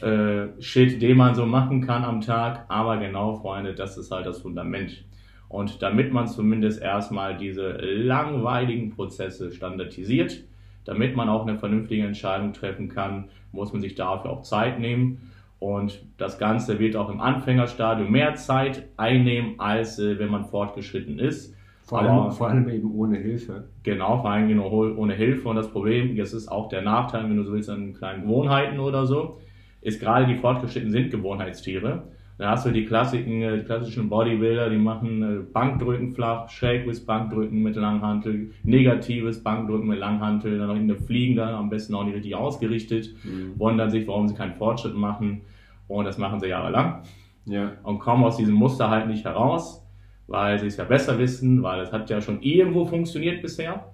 [0.00, 2.64] äh, Shit, den man so machen kann am Tag.
[2.68, 5.04] Aber genau, Freunde, das ist halt das Fundament.
[5.48, 10.42] Und damit man zumindest erstmal diese langweiligen Prozesse standardisiert,
[10.84, 15.30] damit man auch eine vernünftige Entscheidung treffen kann, muss man sich dafür auch Zeit nehmen.
[15.64, 21.18] Und das Ganze wird auch im Anfängerstadium mehr Zeit einnehmen, als äh, wenn man fortgeschritten
[21.18, 21.54] ist.
[21.84, 23.64] Vor allem, vor allem eben ohne Hilfe.
[23.82, 25.48] Genau, vor allem genau ohne Hilfe.
[25.48, 28.78] Und das Problem, jetzt ist auch der Nachteil, wenn du so willst, an kleinen Gewohnheiten
[28.78, 29.40] oder so,
[29.80, 32.02] ist gerade die Fortgeschrittenen sind Gewohnheitstiere.
[32.36, 37.62] Da hast du die äh, die klassischen Bodybuilder, die machen äh, Bankdrücken flach, schräges Bankdrücken
[37.62, 42.04] mit Langhantel, negatives Bankdrücken mit Langhantel, dann noch in der Fliegen dann am besten auch
[42.04, 43.58] nicht richtig ausgerichtet, mhm.
[43.58, 45.40] wundern sich, warum sie keinen Fortschritt machen.
[45.88, 47.02] Und das machen sie jahrelang.
[47.46, 47.72] Ja.
[47.82, 49.84] Und kommen aus diesem Muster halt nicht heraus
[50.26, 53.92] weil sie es ja besser wissen, weil es hat ja schon irgendwo funktioniert bisher.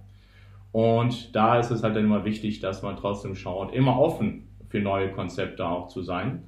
[0.73, 4.81] Und da ist es halt dann immer wichtig, dass man trotzdem schaut, immer offen für
[4.81, 6.45] neue Konzepte auch zu sein.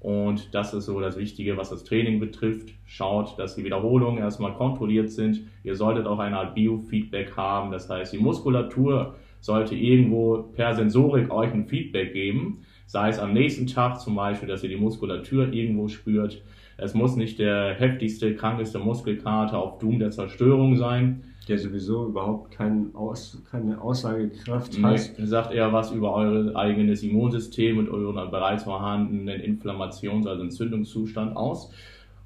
[0.00, 2.70] Und das ist so das Wichtige, was das Training betrifft.
[2.86, 5.42] Schaut, dass die Wiederholungen erstmal kontrolliert sind.
[5.62, 7.70] Ihr solltet auch eine Art Biofeedback haben.
[7.70, 12.64] Das heißt, die Muskulatur sollte irgendwo per Sensorik euch ein Feedback geben.
[12.90, 16.42] Sei es am nächsten Tag zum Beispiel, dass ihr die Muskulatur irgendwo spürt.
[16.76, 21.22] Es muss nicht der heftigste, krankeste Muskelkater auf Doom der Zerstörung sein.
[21.46, 25.00] Der sowieso überhaupt kein Aus, keine Aussagekraft nee, hat.
[25.18, 31.72] Sagt eher was über euer eigenes Immunsystem und euren bereits vorhandenen Inflammations-, also Entzündungszustand aus.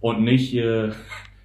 [0.00, 0.92] Und nicht, äh,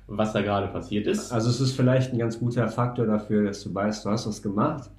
[0.07, 1.33] was da gerade passiert ist.
[1.33, 4.41] Also es ist vielleicht ein ganz guter Faktor dafür, dass du weißt, du hast was
[4.41, 4.89] gemacht.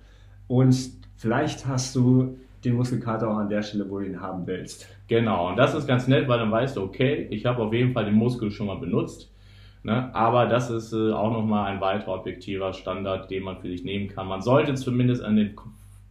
[0.47, 0.77] Und
[1.17, 4.89] vielleicht hast du den Muskelkater auch an der Stelle, wo du ihn haben willst.
[5.09, 7.93] Genau, und das ist ganz nett, weil dann weißt du, okay, ich habe auf jeden
[7.93, 9.33] Fall den Muskel schon mal benutzt.
[9.83, 10.15] Ne?
[10.15, 14.09] Aber das ist äh, auch nochmal ein weiterer objektiver Standard, den man für sich nehmen
[14.09, 14.29] kann.
[14.29, 15.57] Man sollte zumindest an den,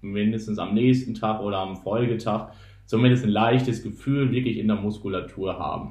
[0.01, 2.51] mindestens am nächsten Tag oder am Folgetag
[2.85, 5.89] zumindest ein leichtes Gefühl wirklich in der Muskulatur haben.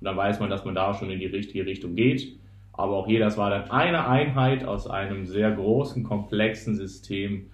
[0.00, 2.38] Und dann weiß man, dass man da schon in die richtige Richtung geht.
[2.72, 7.50] Aber auch hier, das war dann eine Einheit aus einem sehr großen, komplexen System,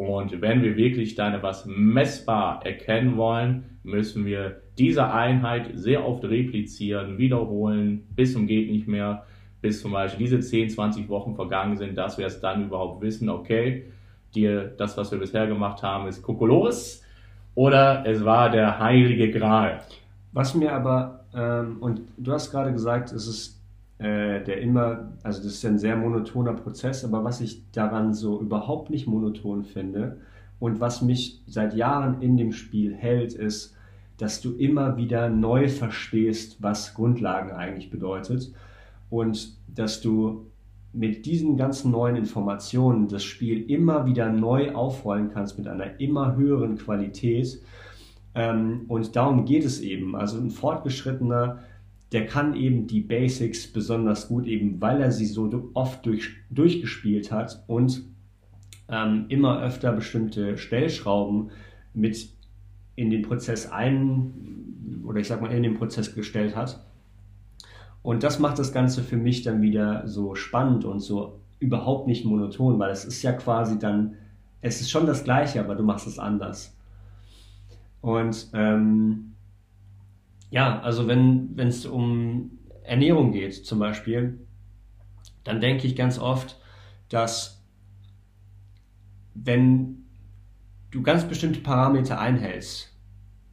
[0.00, 6.24] und wenn wir wirklich dann etwas messbar erkennen wollen, müssen wir diese Einheit sehr oft
[6.24, 9.26] replizieren, wiederholen, bis zum geht nicht mehr,
[9.60, 13.28] bis zum Beispiel diese 10, 20 Wochen vergangen sind, dass wir es dann überhaupt wissen,
[13.28, 13.84] okay,
[14.34, 17.04] dir, das, was wir bisher gemacht haben, ist Kokolores
[17.54, 19.82] oder es war der heilige Gral.
[20.32, 23.59] Was mir aber, ähm, und du hast gerade gesagt, es ist
[24.00, 28.40] äh, der immer, also das ist ein sehr monotoner Prozess, aber was ich daran so
[28.40, 30.16] überhaupt nicht monoton finde
[30.58, 33.76] und was mich seit Jahren in dem Spiel hält, ist,
[34.16, 38.52] dass du immer wieder neu verstehst, was Grundlagen eigentlich bedeutet
[39.10, 40.46] und dass du
[40.94, 46.36] mit diesen ganzen neuen Informationen das Spiel immer wieder neu aufrollen kannst mit einer immer
[46.36, 47.62] höheren Qualität.
[48.34, 50.16] Ähm, und darum geht es eben.
[50.16, 51.60] Also ein fortgeschrittener
[52.12, 57.30] der kann eben die Basics besonders gut, eben weil er sie so oft durch, durchgespielt
[57.30, 58.02] hat und
[58.88, 61.50] ähm, immer öfter bestimmte Stellschrauben
[61.94, 62.30] mit
[62.96, 66.84] in den Prozess ein oder ich sag mal in den Prozess gestellt hat.
[68.02, 72.24] Und das macht das Ganze für mich dann wieder so spannend und so überhaupt nicht
[72.24, 74.16] monoton, weil es ist ja quasi dann,
[74.62, 76.74] es ist schon das Gleiche, aber du machst es anders.
[78.00, 79.29] Und ähm,
[80.50, 84.38] ja, also wenn es um Ernährung geht zum Beispiel,
[85.44, 86.60] dann denke ich ganz oft,
[87.08, 87.64] dass
[89.34, 90.04] wenn
[90.90, 92.96] du ganz bestimmte Parameter einhältst,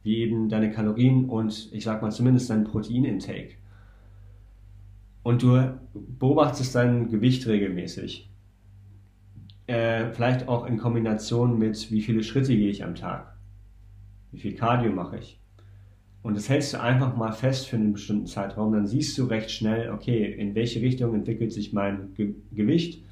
[0.02, 3.54] wie eben deine Kalorien und ich sag mal zumindest dein Proteinintake,
[5.22, 8.30] und du beobachtest dein Gewicht regelmäßig,
[9.66, 13.36] äh, vielleicht auch in Kombination mit wie viele Schritte gehe ich am Tag,
[14.32, 15.37] wie viel Cardio mache ich,
[16.22, 19.50] und das hältst du einfach mal fest für einen bestimmten Zeitraum, dann siehst du recht
[19.50, 23.02] schnell, okay, in welche Richtung entwickelt sich mein Ge Gewicht,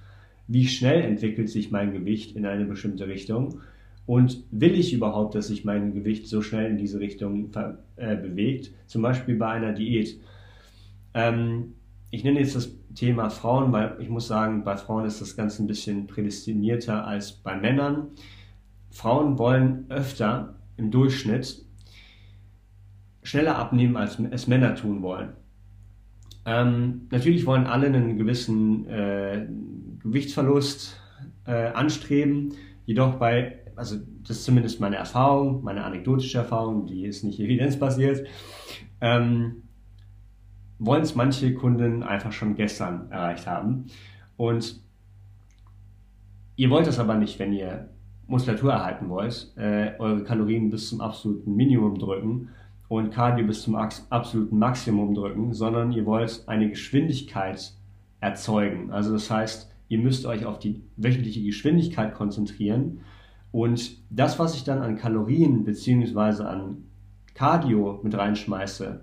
[0.48, 3.60] wie schnell entwickelt sich mein Gewicht in eine bestimmte Richtung
[4.06, 7.50] und will ich überhaupt, dass sich mein Gewicht so schnell in diese Richtung
[7.96, 10.20] äh, bewegt, zum Beispiel bei einer Diät.
[11.14, 11.74] Ähm,
[12.10, 15.62] ich nenne jetzt das Thema Frauen, weil ich muss sagen, bei Frauen ist das Ganze
[15.62, 18.08] ein bisschen prädestinierter als bei Männern.
[18.90, 21.65] Frauen wollen öfter im Durchschnitt
[23.26, 25.30] schneller abnehmen, als es Männer tun wollen.
[26.44, 29.46] Ähm, natürlich wollen alle einen gewissen äh,
[30.00, 31.00] Gewichtsverlust
[31.44, 37.24] äh, anstreben, jedoch bei, also das ist zumindest meine Erfahrung, meine anekdotische Erfahrung, die ist
[37.24, 38.28] nicht evidenzbasiert,
[39.00, 39.64] ähm,
[40.78, 43.86] wollen es manche Kunden einfach schon gestern erreicht haben.
[44.36, 44.80] Und
[46.54, 47.88] ihr wollt das aber nicht, wenn ihr
[48.28, 52.50] Muskulatur erhalten wollt, äh, eure Kalorien bis zum absoluten Minimum drücken
[52.88, 57.72] und Cardio bis zum absoluten Maximum drücken, sondern ihr wollt eine Geschwindigkeit
[58.20, 58.90] erzeugen.
[58.90, 63.00] Also das heißt, ihr müsst euch auf die wöchentliche Geschwindigkeit konzentrieren
[63.52, 66.42] und das, was ich dann an Kalorien bzw.
[66.42, 66.84] an
[67.34, 69.00] Cardio mit reinschmeiße,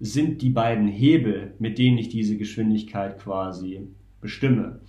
[0.00, 3.88] sind die beiden Hebel, mit denen ich diese Geschwindigkeit quasi
[4.20, 4.80] bestimme.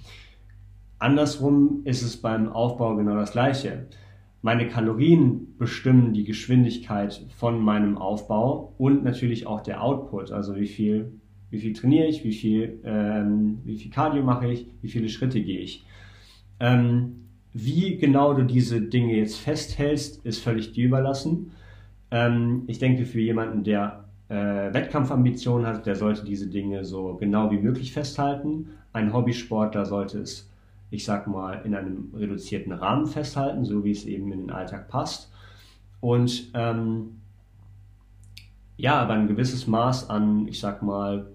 [0.99, 3.87] Andersrum ist es beim Aufbau genau das gleiche
[4.41, 10.67] meine Kalorien bestimmen die Geschwindigkeit von meinem Aufbau und natürlich auch der Output, also wie
[10.67, 11.11] viel,
[11.49, 15.41] wie viel trainiere ich, wie viel, ähm, wie viel Cardio mache ich, wie viele Schritte
[15.41, 15.85] gehe ich.
[16.59, 21.51] Ähm, wie genau du diese Dinge jetzt festhältst, ist völlig dir überlassen.
[22.11, 24.35] Ähm, ich denke, für jemanden, der äh,
[24.73, 28.69] Wettkampfambitionen hat, der sollte diese Dinge so genau wie möglich festhalten.
[28.93, 30.49] Ein Hobbysportler sollte es
[30.89, 34.87] ich sag mal, in einem reduzierten Rahmen festhalten, so wie es eben in den Alltag
[34.87, 35.31] passt.
[35.99, 37.21] Und ähm,
[38.77, 41.27] ja, aber ein gewisses Maß an, ich sag mal,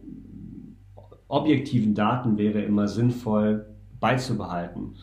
[1.28, 3.66] objektiven Daten wäre immer sinnvoll
[4.00, 4.96] beizubehalten.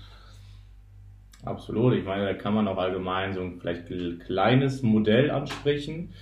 [1.44, 1.94] Absolut.
[1.96, 3.88] Ich meine, da kann man auch allgemein so ein vielleicht
[4.26, 6.14] kleines Modell ansprechen.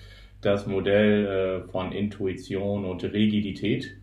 [0.42, 1.26] Das Modell
[1.66, 3.98] äh, von Intuition und Rigidität.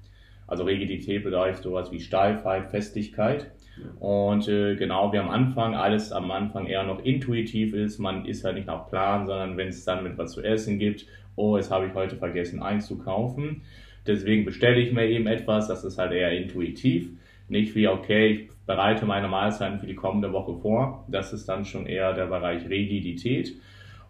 [0.47, 3.53] Also Rigidität bedeutet sowas wie Steifheit, Festigkeit.
[3.99, 7.99] Und äh, genau wie am Anfang, alles am Anfang eher noch intuitiv ist.
[7.99, 11.07] Man ist halt nicht nach Plan, sondern wenn es dann mit was zu essen gibt,
[11.37, 13.63] oh, jetzt habe ich heute vergessen einzukaufen.
[14.07, 17.11] Deswegen bestelle ich mir eben etwas, das ist halt eher intuitiv.
[17.49, 21.05] Nicht wie, okay, ich bereite meine Mahlzeiten für die kommende Woche vor.
[21.09, 23.55] Das ist dann schon eher der Bereich Rigidität.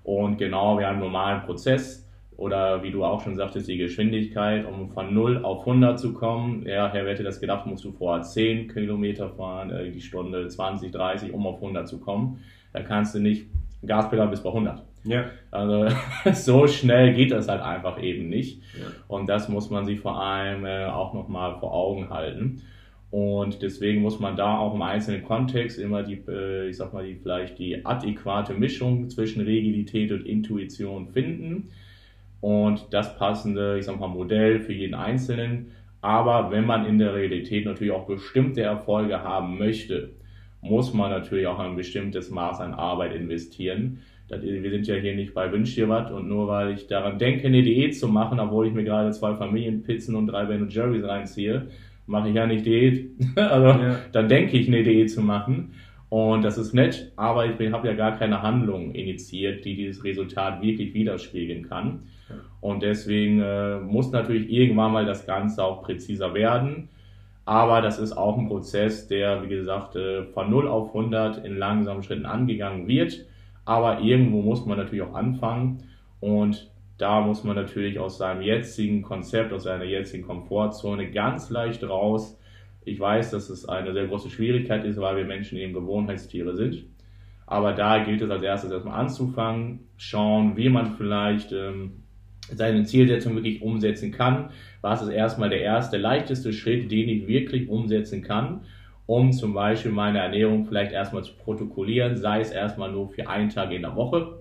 [0.03, 2.04] Und genau wie einen normalen Prozess
[2.37, 6.67] oder wie du auch schon sagtest, die Geschwindigkeit, um von 0 auf 100 zu kommen.
[6.67, 10.91] Ja, wer hätte das gedacht, musst du vorher 10 Kilometer fahren, äh, die Stunde 20,
[10.91, 12.41] 30, um auf 100 zu kommen.
[12.73, 13.47] Da kannst du nicht
[13.87, 14.83] Gaspedal bis bei 100.
[15.05, 15.27] Ja.
[15.51, 15.95] Also
[16.33, 18.63] so schnell geht das halt einfach eben nicht.
[18.75, 18.87] Ja.
[19.07, 22.63] Und das muss man sich vor allem äh, auch nochmal vor Augen halten.
[23.11, 27.07] Und deswegen muss man da auch im einzelnen Kontext immer die, äh, ich sag mal,
[27.07, 31.71] die, vielleicht die adäquate Mischung zwischen Rigidität und Intuition finden
[32.45, 35.69] und das passende, ich sag mal, Modell für jeden Einzelnen.
[36.03, 40.11] Aber wenn man in der Realität natürlich auch bestimmte Erfolge haben möchte,
[40.61, 44.01] muss man natürlich auch ein bestimmtes Maß an Arbeit investieren.
[44.29, 47.47] Wir sind ja hier nicht bei Wünsch dir was und nur weil ich daran denke,
[47.47, 51.69] eine Diät zu machen, obwohl ich mir gerade zwei Familienpizzen und drei Ben Jerry's reinziehe,
[52.07, 53.09] mache ich ja nicht Diät.
[53.37, 54.01] also ja.
[54.13, 55.73] dann denke ich, eine Diät zu machen.
[56.11, 60.61] Und das ist nett, aber ich habe ja gar keine Handlung initiiert, die dieses Resultat
[60.61, 62.01] wirklich widerspiegeln kann.
[62.65, 66.89] Und deswegen äh, muss natürlich irgendwann mal das Ganze auch präziser werden.
[67.45, 71.59] Aber das ist auch ein Prozess, der, wie gesagt, äh, von 0 auf 100 in
[71.59, 73.27] langsamen Schritten angegangen wird.
[73.67, 75.83] Aber irgendwo muss man natürlich auch anfangen.
[76.21, 81.85] Und da muss man natürlich aus seinem jetzigen Konzept, aus seiner jetzigen Komfortzone ganz leicht
[81.85, 82.41] raus.
[82.87, 86.87] Ich weiß, dass es eine sehr große Schwierigkeit ist, weil wir Menschen eben Gewohnheitstiere sind.
[87.47, 92.04] Aber da gilt es als erstes erstmal anzufangen, schauen, wie man vielleicht ähm,
[92.53, 94.51] seine Zielsetzung wirklich umsetzen kann.
[94.81, 98.63] Was ist erstmal der erste, leichteste Schritt, den ich wirklich umsetzen kann,
[99.07, 103.51] um zum Beispiel meine Ernährung vielleicht erstmal zu protokollieren, sei es erstmal nur für einen
[103.51, 104.39] Tag in der Woche,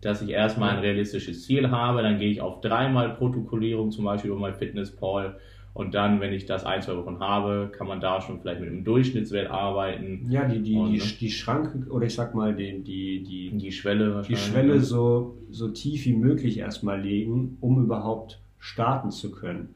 [0.00, 4.30] dass ich erstmal ein realistisches Ziel habe, dann gehe ich auf dreimal Protokollierung, zum Beispiel
[4.30, 5.36] über mein Fitnesspal
[5.74, 8.68] und dann, wenn ich das ein, zwei Wochen habe, kann man da schon vielleicht mit
[8.68, 10.26] einem Durchschnittswert arbeiten.
[10.28, 13.72] Ja, die, die, und, die, die Schranke, oder ich sag mal, die, die, die, die
[13.72, 19.74] Schwelle, die Schwelle so, so tief wie möglich erstmal legen, um überhaupt starten zu können.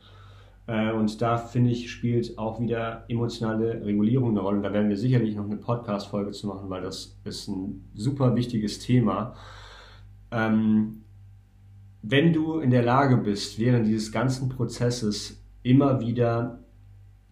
[0.67, 4.61] Äh, und da finde ich, spielt auch wieder emotionale Regulierung eine Rolle.
[4.61, 8.81] Da werden wir sicherlich noch eine Podcast-Folge zu machen, weil das ist ein super wichtiges
[8.81, 9.35] Thema.
[10.31, 11.05] Ähm,
[12.03, 16.61] wenn du in der Lage bist, während dieses ganzen Prozesses immer wieder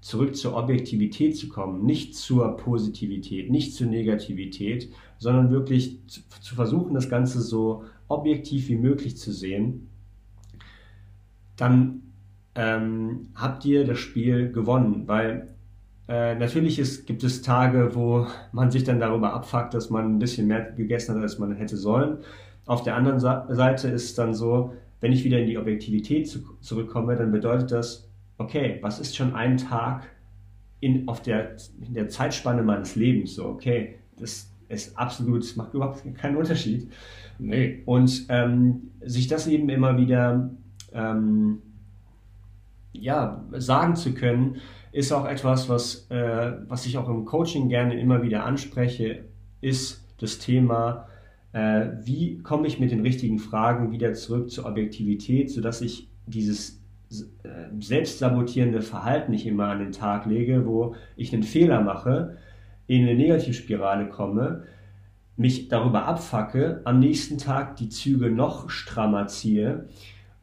[0.00, 6.94] zurück zur Objektivität zu kommen, nicht zur Positivität, nicht zur Negativität, sondern wirklich zu, versuchen,
[6.94, 9.88] das Ganze so objektiv wie möglich zu sehen,
[11.56, 12.02] dann
[12.54, 15.54] ähm, habt ihr das Spiel gewonnen, weil
[16.06, 20.18] äh, natürlich ist, gibt es Tage, wo man sich dann darüber abfuckt, dass man ein
[20.18, 22.18] bisschen mehr gegessen hat, als man hätte sollen.
[22.66, 26.40] Auf der anderen Seite ist es dann so, wenn ich wieder in die Objektivität zu,
[26.60, 30.06] zurückkomme, dann bedeutet das, okay, was ist schon ein Tag
[30.80, 35.74] in, auf der, in der Zeitspanne meines Lebens so, okay, das ist absolut, das macht
[35.74, 36.90] überhaupt keinen Unterschied.
[37.38, 37.82] Nee.
[37.86, 40.50] Und ähm, sich das eben immer wieder
[40.92, 41.62] ähm,
[42.92, 44.56] ja, sagen zu können,
[44.92, 49.24] ist auch etwas, was, äh, was ich auch im Coaching gerne immer wieder anspreche,
[49.60, 51.08] ist das Thema,
[51.52, 56.83] äh, wie komme ich mit den richtigen Fragen wieder zurück zur Objektivität, sodass ich dieses
[57.78, 62.36] selbstsabotierende Verhalten nicht immer an den Tag lege, wo ich einen Fehler mache,
[62.86, 64.64] in eine Negativspirale komme,
[65.36, 69.88] mich darüber abfacke, am nächsten Tag die Züge noch strammer ziehe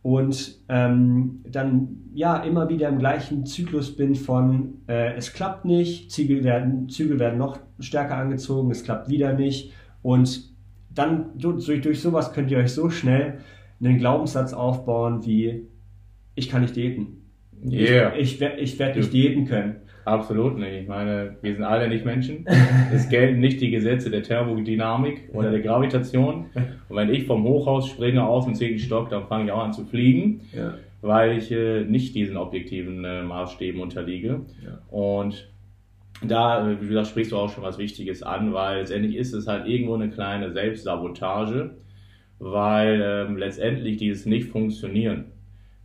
[0.01, 6.11] und ähm, dann ja immer wieder im gleichen Zyklus bin von äh, es klappt nicht,
[6.11, 10.51] Zügel werden, Zügel werden noch stärker angezogen, es klappt wieder nicht und
[10.89, 13.39] dann durch, durch sowas könnt ihr euch so schnell
[13.79, 15.67] einen Glaubenssatz aufbauen wie
[16.41, 17.21] ich kann nicht diäten.
[17.63, 18.15] Yeah.
[18.17, 19.75] Ich, ich, ich werde nicht diäten können.
[20.03, 20.73] Absolut nicht.
[20.81, 22.45] Ich meine, wir sind alle nicht Menschen.
[22.93, 26.47] Es gelten nicht die Gesetze der Thermodynamik oder der Gravitation.
[26.89, 29.73] Und wenn ich vom Hochhaus springe aus dem zehnten Stock, dann fange ich auch an
[29.73, 30.73] zu fliegen, ja.
[31.01, 34.41] weil ich äh, nicht diesen objektiven äh, Maßstäben unterliege.
[34.65, 34.79] Ja.
[34.89, 35.47] Und
[36.23, 39.47] da, äh, wie gesagt, sprichst du auch schon was Wichtiges an, weil letztendlich ist es
[39.47, 41.75] halt irgendwo eine kleine Selbstsabotage,
[42.39, 45.25] weil ähm, letztendlich dieses Nicht-Funktionieren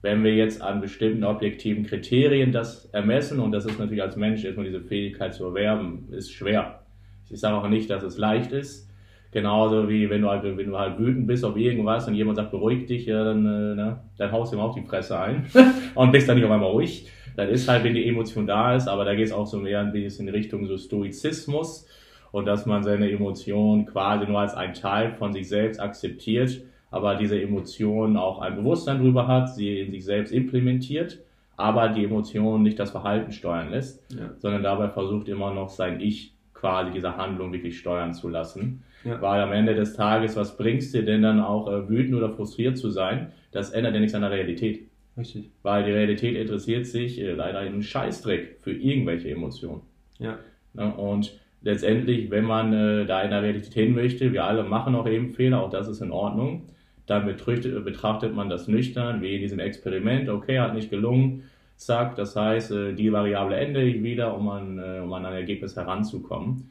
[0.07, 4.45] wenn wir jetzt an bestimmten objektiven Kriterien das ermessen, und das ist natürlich als Mensch
[4.45, 6.83] erstmal diese Fähigkeit zu erwerben, ist schwer.
[7.29, 8.89] Ich sage auch nicht, dass es leicht ist.
[9.33, 12.53] Genauso wie wenn du halt, wenn du halt wütend bist auf irgendwas und jemand sagt,
[12.53, 15.47] beruhig dich, ja, dann, äh, ne, dann haust du ihm auch die Fresse ein
[15.97, 17.11] und bist dann nicht auf einmal ruhig.
[17.37, 19.81] Das ist halt, wenn die Emotion da ist, aber da geht es auch so mehr
[19.81, 21.87] ein bisschen in Richtung so Stoizismus
[22.31, 27.17] und dass man seine Emotion quasi nur als ein Teil von sich selbst akzeptiert aber
[27.17, 31.19] diese Emotionen auch ein Bewusstsein drüber hat, sie in sich selbst implementiert,
[31.57, 34.31] aber die Emotionen nicht das Verhalten steuern lässt, ja.
[34.39, 38.83] sondern dabei versucht immer noch sein Ich quasi diese Handlung wirklich steuern zu lassen.
[39.05, 39.21] Ja.
[39.21, 42.77] Weil am Ende des Tages, was bringst dir denn dann auch äh, wütend oder frustriert
[42.77, 43.33] zu sein?
[43.53, 44.89] Das ändert ja nichts an der Realität.
[45.17, 45.51] Richtig.
[45.63, 49.83] Weil die Realität interessiert sich äh, leider einen Scheißdreck für irgendwelche Emotionen.
[50.19, 50.39] Ja.
[50.75, 54.95] ja und letztendlich, wenn man äh, da in der Realität hin möchte, wir alle machen
[54.95, 56.69] auch eben Fehler, auch das ist in Ordnung.
[57.07, 61.45] Dann betrachtet man das nüchtern, wie in diesem Experiment, okay, hat nicht gelungen,
[61.77, 65.35] zack, das heißt, äh, die Variable ändere ich wieder, um an, äh, um an ein
[65.35, 66.71] Ergebnis heranzukommen.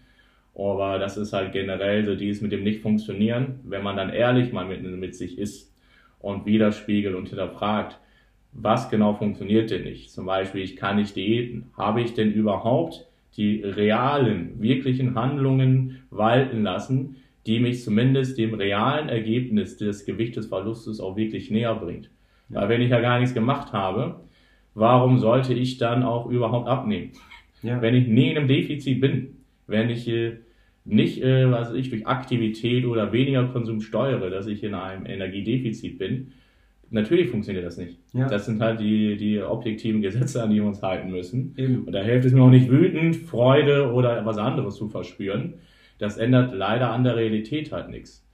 [0.57, 4.65] Aber das ist halt generell so dieses mit dem Nicht-Funktionieren, wenn man dann ehrlich mal
[4.65, 5.73] mit, mit sich ist
[6.19, 7.99] und widerspiegelt und hinterfragt,
[8.53, 10.11] was genau funktioniert denn nicht?
[10.11, 11.71] Zum Beispiel, ich kann nicht diäten.
[11.77, 13.05] Habe ich denn überhaupt
[13.35, 21.15] die realen, wirklichen Handlungen walten lassen, die mich zumindest dem realen Ergebnis des Gewichtesverlustes auch
[21.15, 22.09] wirklich näher bringt.
[22.49, 22.61] Ja.
[22.61, 24.21] Weil wenn ich ja gar nichts gemacht habe,
[24.73, 27.11] warum sollte ich dann auch überhaupt abnehmen?
[27.61, 27.81] Ja.
[27.81, 29.37] Wenn ich nie in einem Defizit bin,
[29.67, 30.37] wenn ich äh,
[30.85, 35.97] nicht, äh, was ich, durch Aktivität oder weniger Konsum steuere, dass ich in einem Energiedefizit
[35.97, 36.33] bin,
[36.91, 37.97] natürlich funktioniert das nicht.
[38.13, 38.27] Ja.
[38.27, 41.55] Das sind halt die, die objektiven Gesetze, an die wir uns halten müssen.
[41.57, 41.85] Eben.
[41.85, 45.55] Und da hilft es mir auch nicht wütend, Freude oder was anderes zu verspüren.
[45.97, 48.25] Das ändert leider an der Realität halt nichts.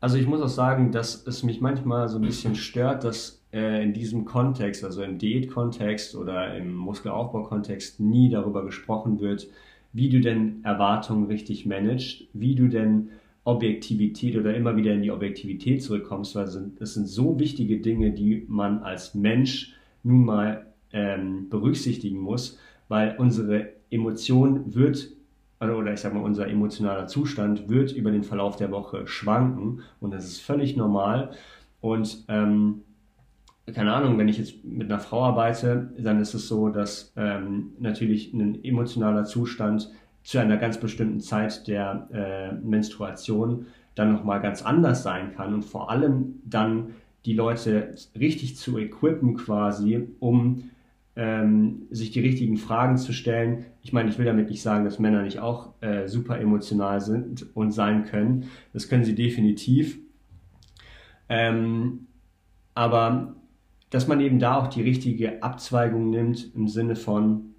[0.00, 3.84] Also ich muss auch sagen, dass es mich manchmal so ein bisschen stört, dass äh,
[3.84, 9.46] in diesem Kontext, also im Diätkontext oder im Muskelaufbaukontext, nie darüber gesprochen wird,
[9.92, 13.10] wie du denn Erwartungen richtig managst, wie du denn
[13.44, 16.44] Objektivität oder immer wieder in die Objektivität zurückkommst, weil
[16.80, 23.16] es sind so wichtige Dinge, die man als Mensch nun mal ähm, berücksichtigen muss, weil
[23.18, 25.10] unsere Emotion wird
[25.70, 30.12] oder ich sag mal, unser emotionaler Zustand wird über den Verlauf der Woche schwanken und
[30.12, 31.30] das ist völlig normal.
[31.80, 32.82] Und ähm,
[33.72, 37.72] keine Ahnung, wenn ich jetzt mit einer Frau arbeite, dann ist es so, dass ähm,
[37.78, 39.90] natürlich ein emotionaler Zustand
[40.24, 45.64] zu einer ganz bestimmten Zeit der äh, Menstruation dann nochmal ganz anders sein kann und
[45.64, 46.94] vor allem dann
[47.24, 50.70] die Leute richtig zu equippen quasi, um
[51.14, 53.66] ähm, sich die richtigen Fragen zu stellen.
[53.82, 57.54] Ich meine, ich will damit nicht sagen, dass Männer nicht auch äh, super emotional sind
[57.54, 58.48] und sein können.
[58.72, 59.98] Das können sie definitiv.
[61.28, 62.06] Ähm,
[62.74, 63.34] aber
[63.90, 67.54] dass man eben da auch die richtige Abzweigung nimmt im Sinne von,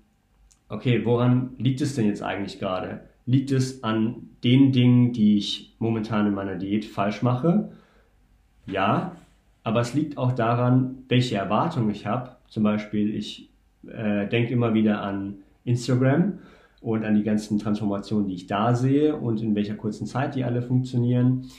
[0.67, 3.01] okay, woran liegt es denn jetzt eigentlich gerade?
[3.27, 7.71] Liegt es an den Dingen, die ich momentan in meiner Diät falsch mache?
[8.65, 9.15] Ja,
[9.63, 12.35] aber es liegt auch daran, welche Erwartungen ich habe.
[12.53, 13.49] Zum Beispiel, ich
[13.87, 16.37] äh, denke immer wieder an Instagram
[16.81, 20.43] und an die ganzen Transformationen, die ich da sehe und in welcher kurzen Zeit die
[20.43, 21.49] alle funktionieren.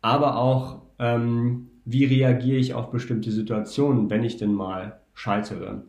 [0.00, 5.82] Aber auch, ähm, wie reagiere ich auf bestimmte Situationen, wenn ich denn mal scheitere.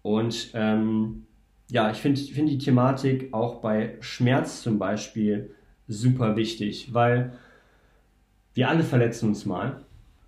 [0.00, 1.26] Und ähm,
[1.70, 5.50] ja, ich finde find die Thematik auch bei Schmerz zum Beispiel
[5.88, 7.34] super wichtig, weil
[8.54, 9.82] wir alle verletzen uns mal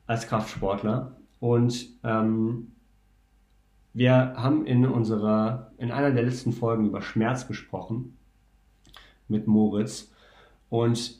[0.06, 2.72] als Kraftsportler und ähm,
[3.98, 8.16] wir haben in unserer, in einer der letzten Folgen über Schmerz gesprochen
[9.26, 10.12] mit Moritz
[10.70, 11.18] und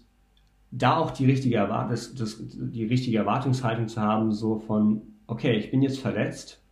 [0.71, 5.57] da auch die richtige, Erwart das, das, die richtige Erwartungshaltung zu haben, so von, okay,
[5.57, 6.63] ich bin jetzt verletzt,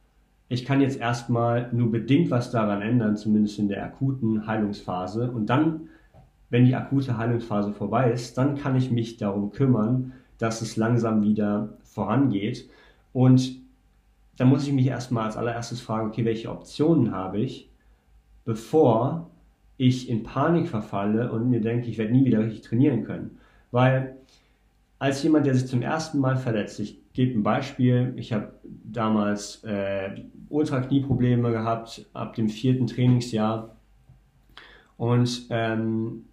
[0.49, 5.33] ich kann jetzt erstmal nur bedingt was daran ändern, zumindest in der akuten Heilungsphase.
[5.33, 5.89] Und dann,
[6.51, 11.23] wenn die akute Heilungsphase vorbei ist, dann kann ich mich darum kümmern, dass es langsam
[11.23, 12.71] wieder vorangeht.
[13.13, 13.66] Und
[14.37, 17.71] da muss ich mich erstmal als allererstes fragen, okay, welche Optionen habe ich,
[18.45, 19.31] bevor
[19.79, 23.39] ich in Panik verfalle und mir denke, ich werde nie wieder richtig trainieren können.
[23.71, 24.17] Weil
[24.99, 28.53] als jemand, der sich zum ersten Mal verletzt, ich gebe ein Beispiel, ich habe
[28.85, 33.77] damals äh, Ultra-Knieprobleme gehabt ab dem vierten Trainingsjahr
[34.97, 36.25] und ähm,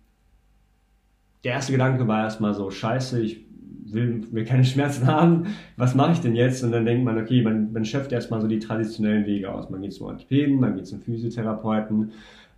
[1.44, 3.43] der erste Gedanke war erstmal so, scheiße, ich
[3.94, 6.64] will, will keine Schmerzen haben, was mache ich denn jetzt?
[6.64, 9.70] Und dann denkt man, okay, man, man schöpft erstmal so die traditionellen Wege aus.
[9.70, 12.12] Man geht zum Orthopäden, man geht zum Physiotherapeuten.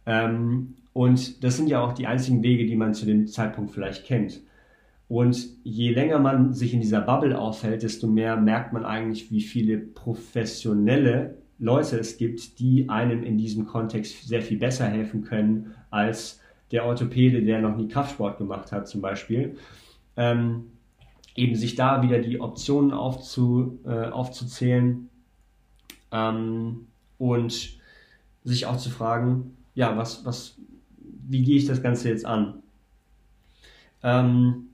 [0.06, 4.06] Ähm, und das sind ja auch die einzigen Wege, die man zu dem Zeitpunkt vielleicht
[4.06, 4.42] kennt.
[5.08, 9.42] Und je länger man sich in dieser Bubble aufhält, desto mehr merkt man eigentlich, wie
[9.42, 15.74] viele professionelle Leute es gibt, die einem in diesem Kontext sehr viel besser helfen können
[15.90, 19.58] als der Orthopäde, der noch nie Kraftsport gemacht hat zum Beispiel.
[20.18, 20.66] Ähm,
[21.36, 25.10] eben sich da wieder die Optionen aufzu, äh, aufzuzählen
[26.12, 27.78] ähm, und
[28.44, 30.58] sich auch zu fragen, ja, was, was,
[30.98, 32.64] wie gehe ich das Ganze jetzt an?
[34.02, 34.68] Ähm,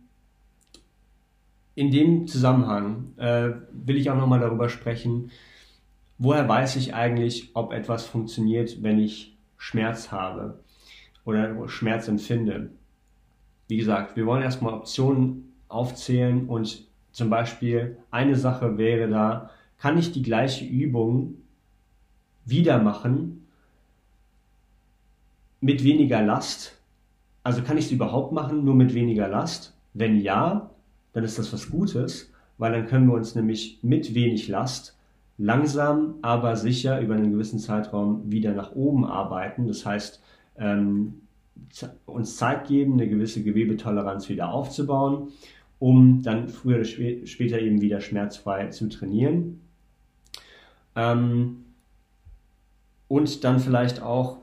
[1.74, 5.32] in dem Zusammenhang äh, will ich auch nochmal darüber sprechen,
[6.18, 10.60] woher weiß ich eigentlich, ob etwas funktioniert, wenn ich Schmerz habe
[11.26, 12.72] oder Schmerz empfinde.
[13.68, 19.50] Wie gesagt, wir wollen erstmal Optionen aufzählen und zum Beispiel eine Sache wäre da,
[19.80, 21.36] kann ich die gleiche Übung
[22.46, 23.48] wieder machen
[25.60, 26.80] mit weniger Last?
[27.44, 29.74] Also kann ich sie überhaupt machen, nur mit weniger Last?
[29.94, 30.70] Wenn ja,
[31.14, 34.98] dann ist das was Gutes, weil dann können wir uns nämlich mit wenig Last
[35.38, 39.68] langsam, aber sicher über einen gewissen Zeitraum wieder nach oben arbeiten.
[39.68, 40.22] Das heißt,
[40.58, 41.22] ähm,
[42.06, 45.30] uns Zeit geben, eine gewisse Gewebetoleranz wieder aufzubauen,
[45.82, 49.62] um dann früher oder später eben wieder schmerzfrei zu trainieren.
[50.96, 51.66] Ähm,
[53.08, 54.38] und dann vielleicht auch,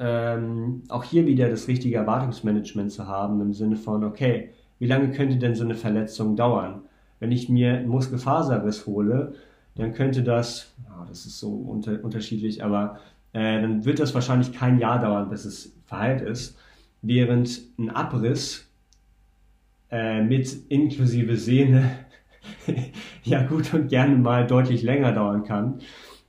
[0.00, 4.50] ähm, auch hier wieder das richtige Erwartungsmanagement zu haben, im Sinne von, okay,
[4.80, 6.82] wie lange könnte denn so eine Verletzung dauern?
[7.20, 9.34] Wenn ich mir einen Muskelfaserriss hole,
[9.76, 12.98] dann könnte das, oh, das ist so unter, unterschiedlich, aber
[13.32, 16.58] äh, dann wird das wahrscheinlich kein Jahr dauern, bis es verheilt ist,
[17.00, 18.65] während ein Abriss
[19.96, 21.90] äh, mit inklusive Sehne
[23.24, 25.80] ja gut und gerne mal deutlich länger dauern kann.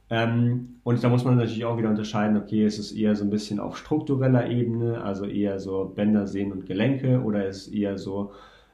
[0.10, 3.30] Ähm, und da muss man natürlich auch wieder unterscheiden, okay, ist es eher so ein
[3.30, 7.98] bisschen auf struktureller Ebene, also eher so Bänder, Sehnen und Gelenke, oder ist es eher
[7.98, 8.32] so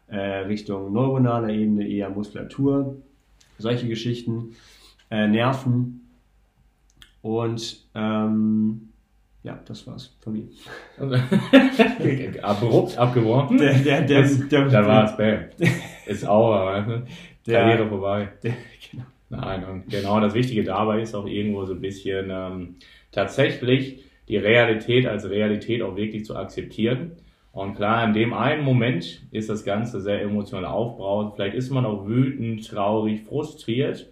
[0.07, 2.97] äh, Richtung neuronaler Ebene, eher Muskulatur,
[3.57, 4.51] solche Geschichten,
[5.09, 6.01] äh, Nerven.
[7.23, 8.89] Und ähm,
[9.43, 10.47] ja, das war's von mir.
[12.43, 13.57] Abrupt abgeworfen.
[13.57, 15.67] Der, der, der, das, der, da war es, bam.
[16.05, 17.51] Ist Aura, weißt du?
[17.51, 18.29] Karriere vorbei.
[18.41, 18.53] Der,
[18.89, 19.03] genau.
[19.29, 22.75] Nein, und genau das Wichtige dabei ist auch irgendwo so ein bisschen ähm,
[23.11, 27.11] tatsächlich die Realität als Realität auch wirklich zu akzeptieren.
[27.51, 31.35] Und klar, in dem einen Moment ist das Ganze sehr emotional aufbrausend.
[31.35, 34.09] Vielleicht ist man auch wütend, traurig, frustriert.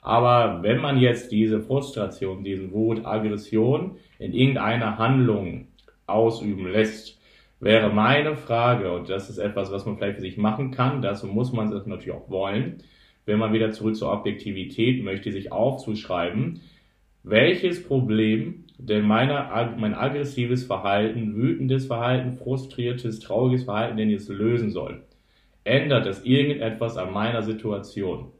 [0.00, 5.68] Aber wenn man jetzt diese Frustration, diesen Wut, Aggression in irgendeiner Handlung
[6.06, 7.20] ausüben lässt,
[7.60, 11.26] wäre meine Frage, und das ist etwas, was man vielleicht für sich machen kann, dazu
[11.26, 12.82] muss man es natürlich auch wollen,
[13.26, 16.62] wenn man wieder zurück zur Objektivität möchte, sich aufzuschreiben,
[17.22, 24.70] welches Problem denn meine, mein aggressives Verhalten, wütendes Verhalten, frustriertes, trauriges Verhalten denn jetzt lösen
[24.70, 25.02] soll.
[25.64, 28.32] Ändert es irgendetwas an meiner Situation?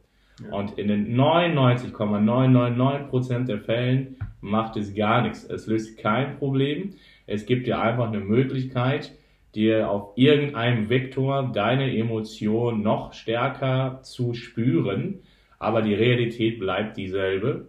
[0.49, 5.43] Und in den 99,999% der Fällen macht es gar nichts.
[5.43, 6.95] Es löst kein Problem.
[7.27, 9.11] Es gibt dir einfach eine Möglichkeit,
[9.55, 15.19] dir auf irgendeinem Vektor deine Emotion noch stärker zu spüren,
[15.59, 17.67] aber die Realität bleibt dieselbe.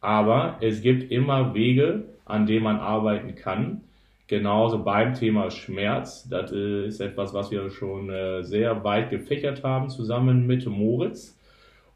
[0.00, 3.80] Aber es gibt immer Wege, an denen man arbeiten kann.
[4.26, 6.28] Genauso beim Thema Schmerz.
[6.28, 11.38] Das ist etwas, was wir schon äh, sehr weit gefächert haben, zusammen mit Moritz.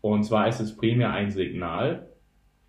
[0.01, 2.09] Und zwar ist es primär ein Signal.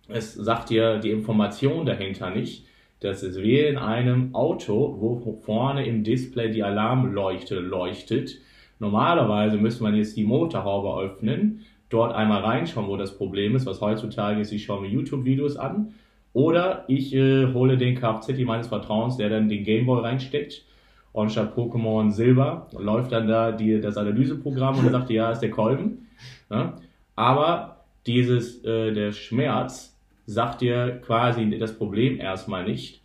[0.08, 2.66] Es sagt dir die Information dahinter nicht.
[3.00, 8.38] Das ist wie in einem Auto, wo vorne im Display die Alarmleuchte leuchtet.
[8.78, 13.80] Normalerweise müsste man jetzt die Motorhaube öffnen, dort einmal reinschauen, wo das Problem ist, was
[13.80, 15.94] heutzutage ist, ich schaue mir YouTube-Videos an.
[16.32, 20.64] Oder ich äh, hole den Kfz meines Vertrauens, der dann den Gameboy reinsteckt.
[21.12, 25.50] Und statt Pokémon Silber läuft dann da die, das Analyseprogramm und sagt, ja, ist der
[25.50, 26.06] Kolben.
[26.50, 26.74] Ja?
[27.20, 29.94] Aber dieses, äh, der Schmerz
[30.24, 33.02] sagt dir quasi das Problem erstmal nicht.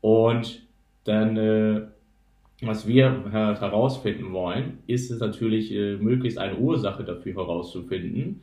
[0.00, 0.62] Und
[1.04, 1.82] dann, äh,
[2.62, 8.42] was wir herausfinden wollen, ist es natürlich äh, möglichst eine Ursache dafür herauszufinden.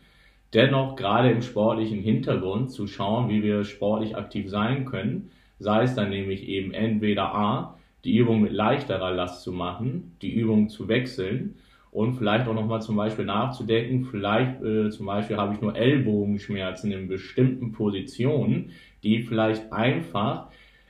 [0.54, 5.96] Dennoch gerade im sportlichen Hintergrund zu schauen, wie wir sportlich aktiv sein können, sei es
[5.96, 10.88] dann nämlich eben entweder A, die Übung mit leichterer Last zu machen, die Übung zu
[10.88, 11.56] wechseln
[11.96, 16.92] und vielleicht auch nochmal zum Beispiel nachzudenken, vielleicht äh, zum Beispiel habe ich nur Ellbogenschmerzen
[16.92, 18.72] in bestimmten Positionen,
[19.02, 20.48] die vielleicht einfach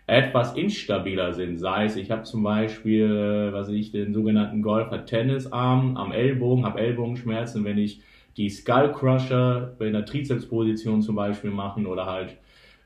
[0.08, 1.58] etwas instabiler sind.
[1.58, 6.80] Sei es, ich habe zum Beispiel, äh, was ich, den sogenannten Golfer-Tennisarm am Ellbogen, habe
[6.80, 8.02] Ellbogenschmerzen, wenn ich
[8.36, 12.36] die Skull Crusher in der Trizepsposition zum Beispiel machen oder halt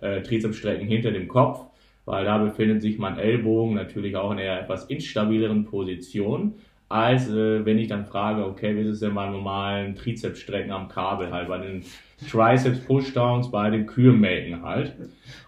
[0.01, 1.61] äh, Trizepsstrecken hinter dem Kopf,
[2.03, 6.55] weil da befindet sich mein Ellbogen natürlich auch in einer etwas instabileren Position
[6.89, 10.89] als äh, wenn ich dann frage, okay, wie ist es denn bei normalen Trizepsstrecken am
[10.89, 11.83] Kabel halt, bei den
[12.29, 14.95] Triceps Pushdowns, bei den Kürmelken halt.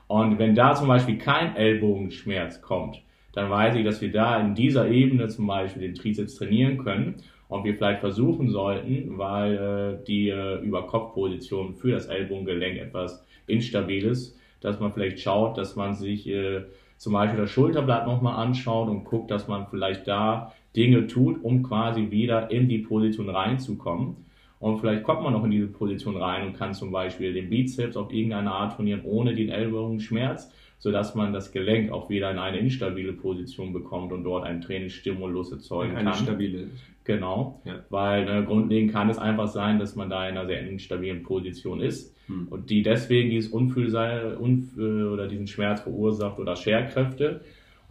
[0.08, 3.02] Und wenn da zum Beispiel kein Ellbogenschmerz kommt,
[3.34, 7.16] dann weiß ich, dass wir da in dieser Ebene zum Beispiel den Trizeps trainieren können
[7.48, 9.56] und wir vielleicht versuchen sollten, weil
[10.02, 15.76] äh, die äh, Überkopfposition für das Ellbogengelenk etwas instabil ist, dass man vielleicht schaut, dass
[15.76, 16.62] man sich äh,
[16.98, 21.64] zum Beispiel das Schulterblatt nochmal anschaut und guckt, dass man vielleicht da Dinge tut, um
[21.64, 24.16] quasi wieder in die Position reinzukommen.
[24.60, 27.98] Und vielleicht kommt man noch in diese Position rein und kann zum Beispiel den Bizeps
[27.98, 32.60] auf irgendeine Art trainieren, ohne den Ellbogenschmerz, sodass man das Gelenk auch wieder in eine
[32.60, 36.14] instabile Position bekommt und dort einen Trainingsstimulus erzeugen eine kann.
[36.14, 36.68] Eine stabile.
[37.04, 37.80] Genau, ja.
[37.90, 41.82] weil ne, grundlegend kann es einfach sein, dass man da in einer sehr instabilen Position
[41.82, 42.48] ist hm.
[42.50, 47.42] und die deswegen dieses Unfühlsein Unf oder diesen Schmerz verursacht oder Scherkräfte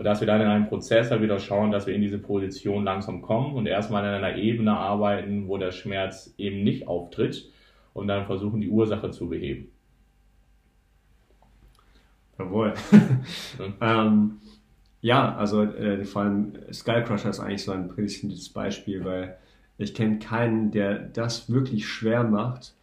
[0.01, 2.85] und dass wir dann in einem Prozess halt wieder schauen, dass wir in diese Position
[2.85, 7.51] langsam kommen und erstmal in einer Ebene arbeiten, wo der Schmerz eben nicht auftritt
[7.93, 9.69] und dann versuchen, die Ursache zu beheben.
[12.39, 12.73] Jawohl.
[13.83, 14.39] ähm,
[15.03, 19.37] ja, also äh, vor allem Skullcrusher ist eigentlich so ein prädestiniertes Beispiel, weil
[19.77, 22.75] ich kenne keinen, der das wirklich schwer macht,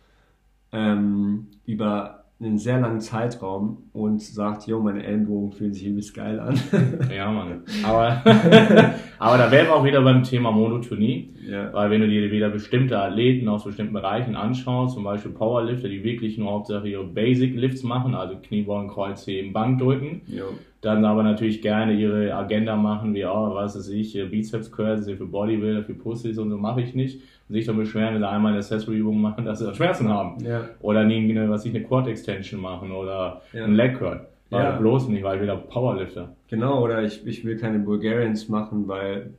[0.71, 6.39] ähm, über einen sehr langen Zeitraum und sagt, jo, meine Ellenbogen fühlen sich übelst geil
[6.39, 6.59] an.
[7.15, 7.63] ja, Mann.
[7.83, 8.21] Aber,
[9.19, 11.33] aber da wären wir auch wieder beim Thema Monotonie.
[11.49, 11.73] Ja.
[11.73, 16.03] Weil wenn du dir wieder bestimmte Athleten aus bestimmten Bereichen anschaust, zum Beispiel Powerlifter, die
[16.03, 20.43] wirklich nur hauptsächlich ihre Basic Lifts machen, also Kniebeugen, Kreuzheben, Bankdrücken, ja.
[20.81, 25.25] Dann aber natürlich gerne ihre Agenda machen, wie, oh, was weiß ich, Bizeps Curls für
[25.25, 27.21] Bodybuilder, für Pussys und so mache ich nicht.
[27.49, 30.43] Und sich dann beschweren, wenn sie einmal eine Accessory-Übung machen, dass sie Schmerzen haben.
[30.43, 30.65] Ja.
[30.81, 34.27] Oder eine, was ich, eine Quad Extension machen oder ein Leg Curl.
[34.49, 34.77] Weil ja.
[34.77, 36.35] bloß nicht, weil wieder Powerlifter.
[36.47, 39.31] Genau, oder ich, ich will keine Bulgarians machen, weil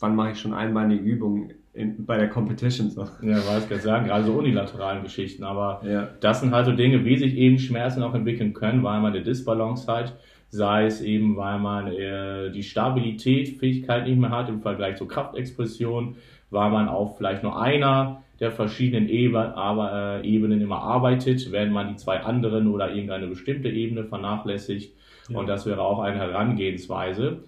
[0.00, 3.02] wann mache ich schon einbeinige Übungen in, bei der Competition so?
[3.20, 6.08] Ja, weiß ich gerade sagen, gerade so unilateralen Geschichten, aber ja.
[6.20, 9.22] das sind halt so Dinge, wie sich eben Schmerzen auch entwickeln können, weil man eine
[9.22, 10.16] Disbalance hat,
[10.50, 15.08] sei es eben, weil man äh, die Stabilität, Fähigkeit nicht mehr hat im Vergleich zur
[15.08, 16.16] Kraftexpression,
[16.50, 21.72] weil man auf vielleicht nur einer der verschiedenen Ebenen, aber, äh, Ebenen immer arbeitet, während
[21.72, 24.94] man die zwei anderen oder irgendeine bestimmte Ebene vernachlässigt.
[25.28, 25.38] Ja.
[25.38, 27.44] Und das wäre auch eine Herangehensweise.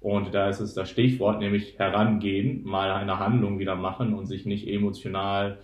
[0.00, 4.44] Und da ist es das Stichwort, nämlich herangehen, mal eine Handlung wieder machen und sich
[4.46, 5.58] nicht emotional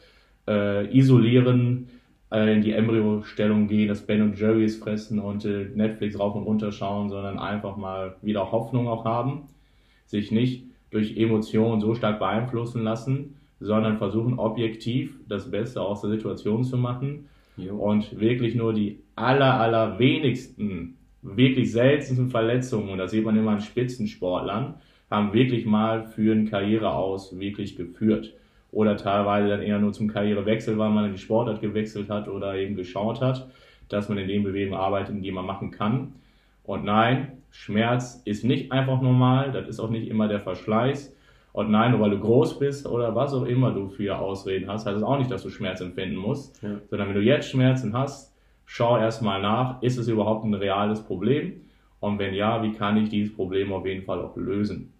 [0.49, 1.89] äh, isolieren,
[2.33, 6.45] äh, in die Embryo-Stellung gehen, das Ben und Jerry's fressen und äh, Netflix rauf und
[6.45, 9.49] runter schauen, sondern einfach mal wieder Hoffnung auch haben,
[10.07, 16.11] sich nicht durch Emotionen so stark beeinflussen lassen, sondern versuchen objektiv das Beste aus der
[16.11, 17.77] Situation zu machen jo.
[17.77, 23.53] und wirklich nur die aller, aller wenigsten, wirklich seltensten Verletzungen, und das sieht man immer
[23.53, 24.75] an Spitzensportlern,
[25.11, 28.35] haben wirklich mal für eine Karriere aus wirklich geführt.
[28.73, 32.57] Oder teilweise dann eher nur zum Karrierewechsel, weil man in die Sportart gewechselt hat oder
[32.57, 33.49] eben geschaut hat,
[33.89, 36.15] dass man in den Bewegungen arbeitet, die man machen kann.
[36.65, 41.15] Und nein, Schmerz ist nicht einfach normal, das ist auch nicht immer der Verschleiß,
[41.53, 44.87] und nein, nur weil du groß bist oder was auch immer du für Ausreden hast,
[44.87, 46.63] heißt es auch nicht, dass du Schmerz empfinden musst.
[46.63, 46.81] Ja.
[46.89, 51.61] Sondern wenn du jetzt Schmerzen hast, schau erstmal nach, ist es überhaupt ein reales Problem?
[52.01, 54.93] Und wenn ja, wie kann ich dieses Problem auf jeden Fall auch lösen?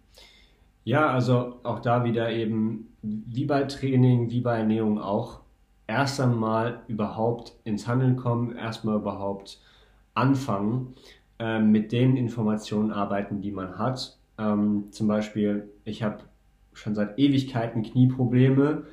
[0.83, 5.41] Ja, also auch da wieder eben, wie bei Training, wie bei Ernährung auch,
[5.87, 9.59] erst einmal überhaupt ins Handeln kommen, erstmal überhaupt
[10.13, 10.95] anfangen,
[11.39, 14.17] äh, mit den Informationen arbeiten, die man hat.
[14.37, 16.19] Ähm, zum Beispiel, ich habe
[16.73, 18.83] schon seit Ewigkeiten Knieprobleme,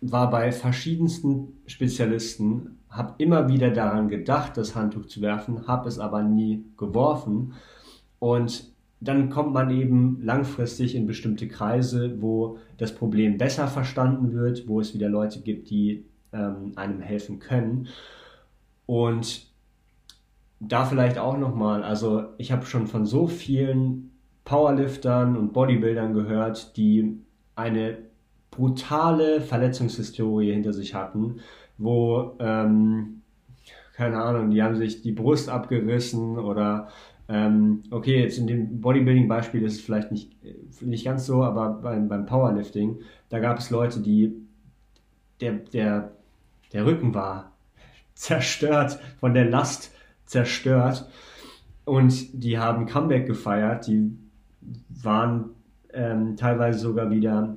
[0.00, 5.98] war bei verschiedensten Spezialisten, habe immer wieder daran gedacht, das Handtuch zu werfen, habe es
[5.98, 7.54] aber nie geworfen.
[8.18, 8.71] Und
[9.02, 14.80] dann kommt man eben langfristig in bestimmte Kreise, wo das Problem besser verstanden wird, wo
[14.80, 17.88] es wieder Leute gibt, die ähm, einem helfen können.
[18.86, 19.46] Und
[20.60, 24.12] da vielleicht auch nochmal, also ich habe schon von so vielen
[24.44, 27.18] Powerliftern und Bodybuildern gehört, die
[27.56, 27.98] eine
[28.52, 31.40] brutale Verletzungshistorie hinter sich hatten,
[31.76, 33.22] wo, ähm,
[33.96, 36.88] keine Ahnung, die haben sich die Brust abgerissen oder,
[37.28, 40.32] ähm, okay, jetzt in dem Bodybuilding-Beispiel ist es vielleicht nicht,
[40.80, 44.34] nicht ganz so, aber beim, beim Powerlifting, da gab es Leute, die,
[45.40, 46.12] der, der,
[46.72, 47.52] der Rücken war
[48.14, 49.94] zerstört, von der Last
[50.26, 51.08] zerstört
[51.84, 54.16] und die haben Comeback gefeiert, die
[54.88, 55.50] waren
[55.92, 57.56] ähm, teilweise sogar wieder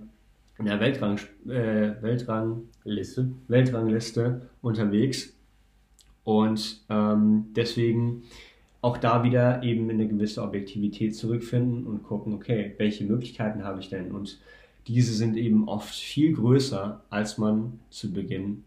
[0.57, 5.33] in der Weltrang, äh, Weltrangliste, Weltrangliste unterwegs.
[6.23, 8.23] Und ähm, deswegen
[8.85, 13.89] auch da wieder eben eine gewisse Objektivität zurückfinden und gucken, okay, welche Möglichkeiten habe ich
[13.89, 14.11] denn?
[14.11, 14.39] Und
[14.85, 18.63] diese sind eben oft viel größer, als man zu Beginn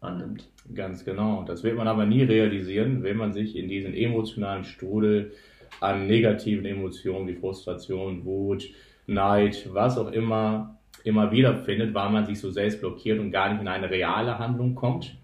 [0.00, 0.48] annimmt.
[0.72, 1.42] Ganz genau.
[1.42, 5.32] Das wird man aber nie realisieren, wenn man sich in diesen emotionalen Strudel
[5.80, 8.68] an negativen Emotionen wie Frustration, Wut,
[9.08, 13.50] Neid, was auch immer, immer wieder findet, weil man sich so selbst blockiert und gar
[13.50, 15.16] nicht in eine reale Handlung kommt.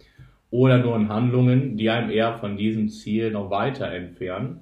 [0.52, 4.60] Oder nur in Handlungen, die einem eher von diesem Ziel noch weiter entfernen,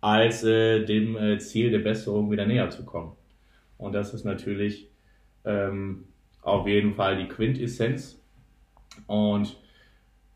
[0.00, 3.12] als äh, dem äh, Ziel der Besserung wieder näher zu kommen.
[3.76, 4.88] Und das ist natürlich
[5.44, 6.04] ähm,
[6.40, 8.18] auf jeden Fall die Quintessenz.
[9.06, 9.58] Und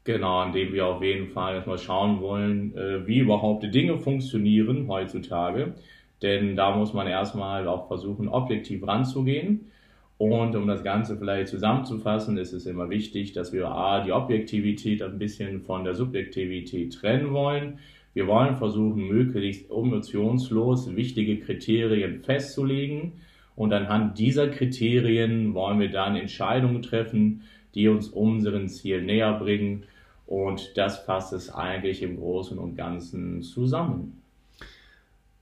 [0.09, 3.99] Genau, an dem wir auf jeden Fall erstmal schauen wollen, äh, wie überhaupt die Dinge
[3.99, 5.75] funktionieren heutzutage.
[6.23, 9.71] Denn da muss man erstmal auch versuchen, objektiv ranzugehen.
[10.19, 15.01] Und um das Ganze vielleicht zusammenzufassen, ist es immer wichtig, dass wir A, die Objektivität
[15.03, 17.79] ein bisschen von der Subjektivität trennen wollen.
[18.15, 23.13] Wir wollen versuchen, möglichst emotionslos wichtige Kriterien festzulegen.
[23.55, 27.43] Und anhand dieser Kriterien wollen wir dann Entscheidungen treffen,
[27.75, 29.85] die uns unseren Ziel näher bringen
[30.29, 34.21] und das fasst es eigentlich im Großen und Ganzen zusammen.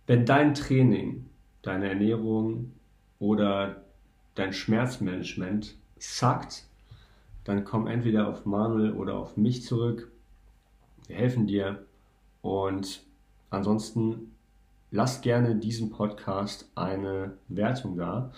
[0.07, 1.27] Wenn dein Training,
[1.63, 2.71] deine Ernährung
[3.19, 3.83] oder
[4.37, 6.65] dein Schmerzmanagement sackt,
[7.45, 10.11] dann komm entweder auf Manuel oder auf mich zurück.
[11.07, 11.85] Wir helfen dir.
[12.43, 13.05] Und
[13.51, 14.35] ansonsten
[14.91, 18.33] lass gerne diesem Podcast eine Wertung da.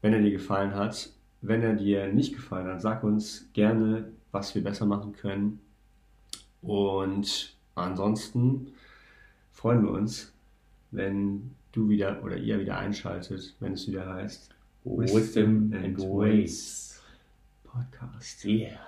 [0.00, 1.10] wenn er dir gefallen hat.
[1.40, 5.60] Wenn er dir nicht gefallen hat, sag uns gerne, was wir besser machen können.
[6.62, 8.68] Und ansonsten
[9.50, 10.32] freuen wir uns,
[10.92, 14.54] wenn du wieder oder ihr wieder einschaltet, wenn es wieder heißt
[14.88, 16.98] Wisdom and Ways
[17.68, 18.44] Podcast.
[18.44, 18.78] Yeah.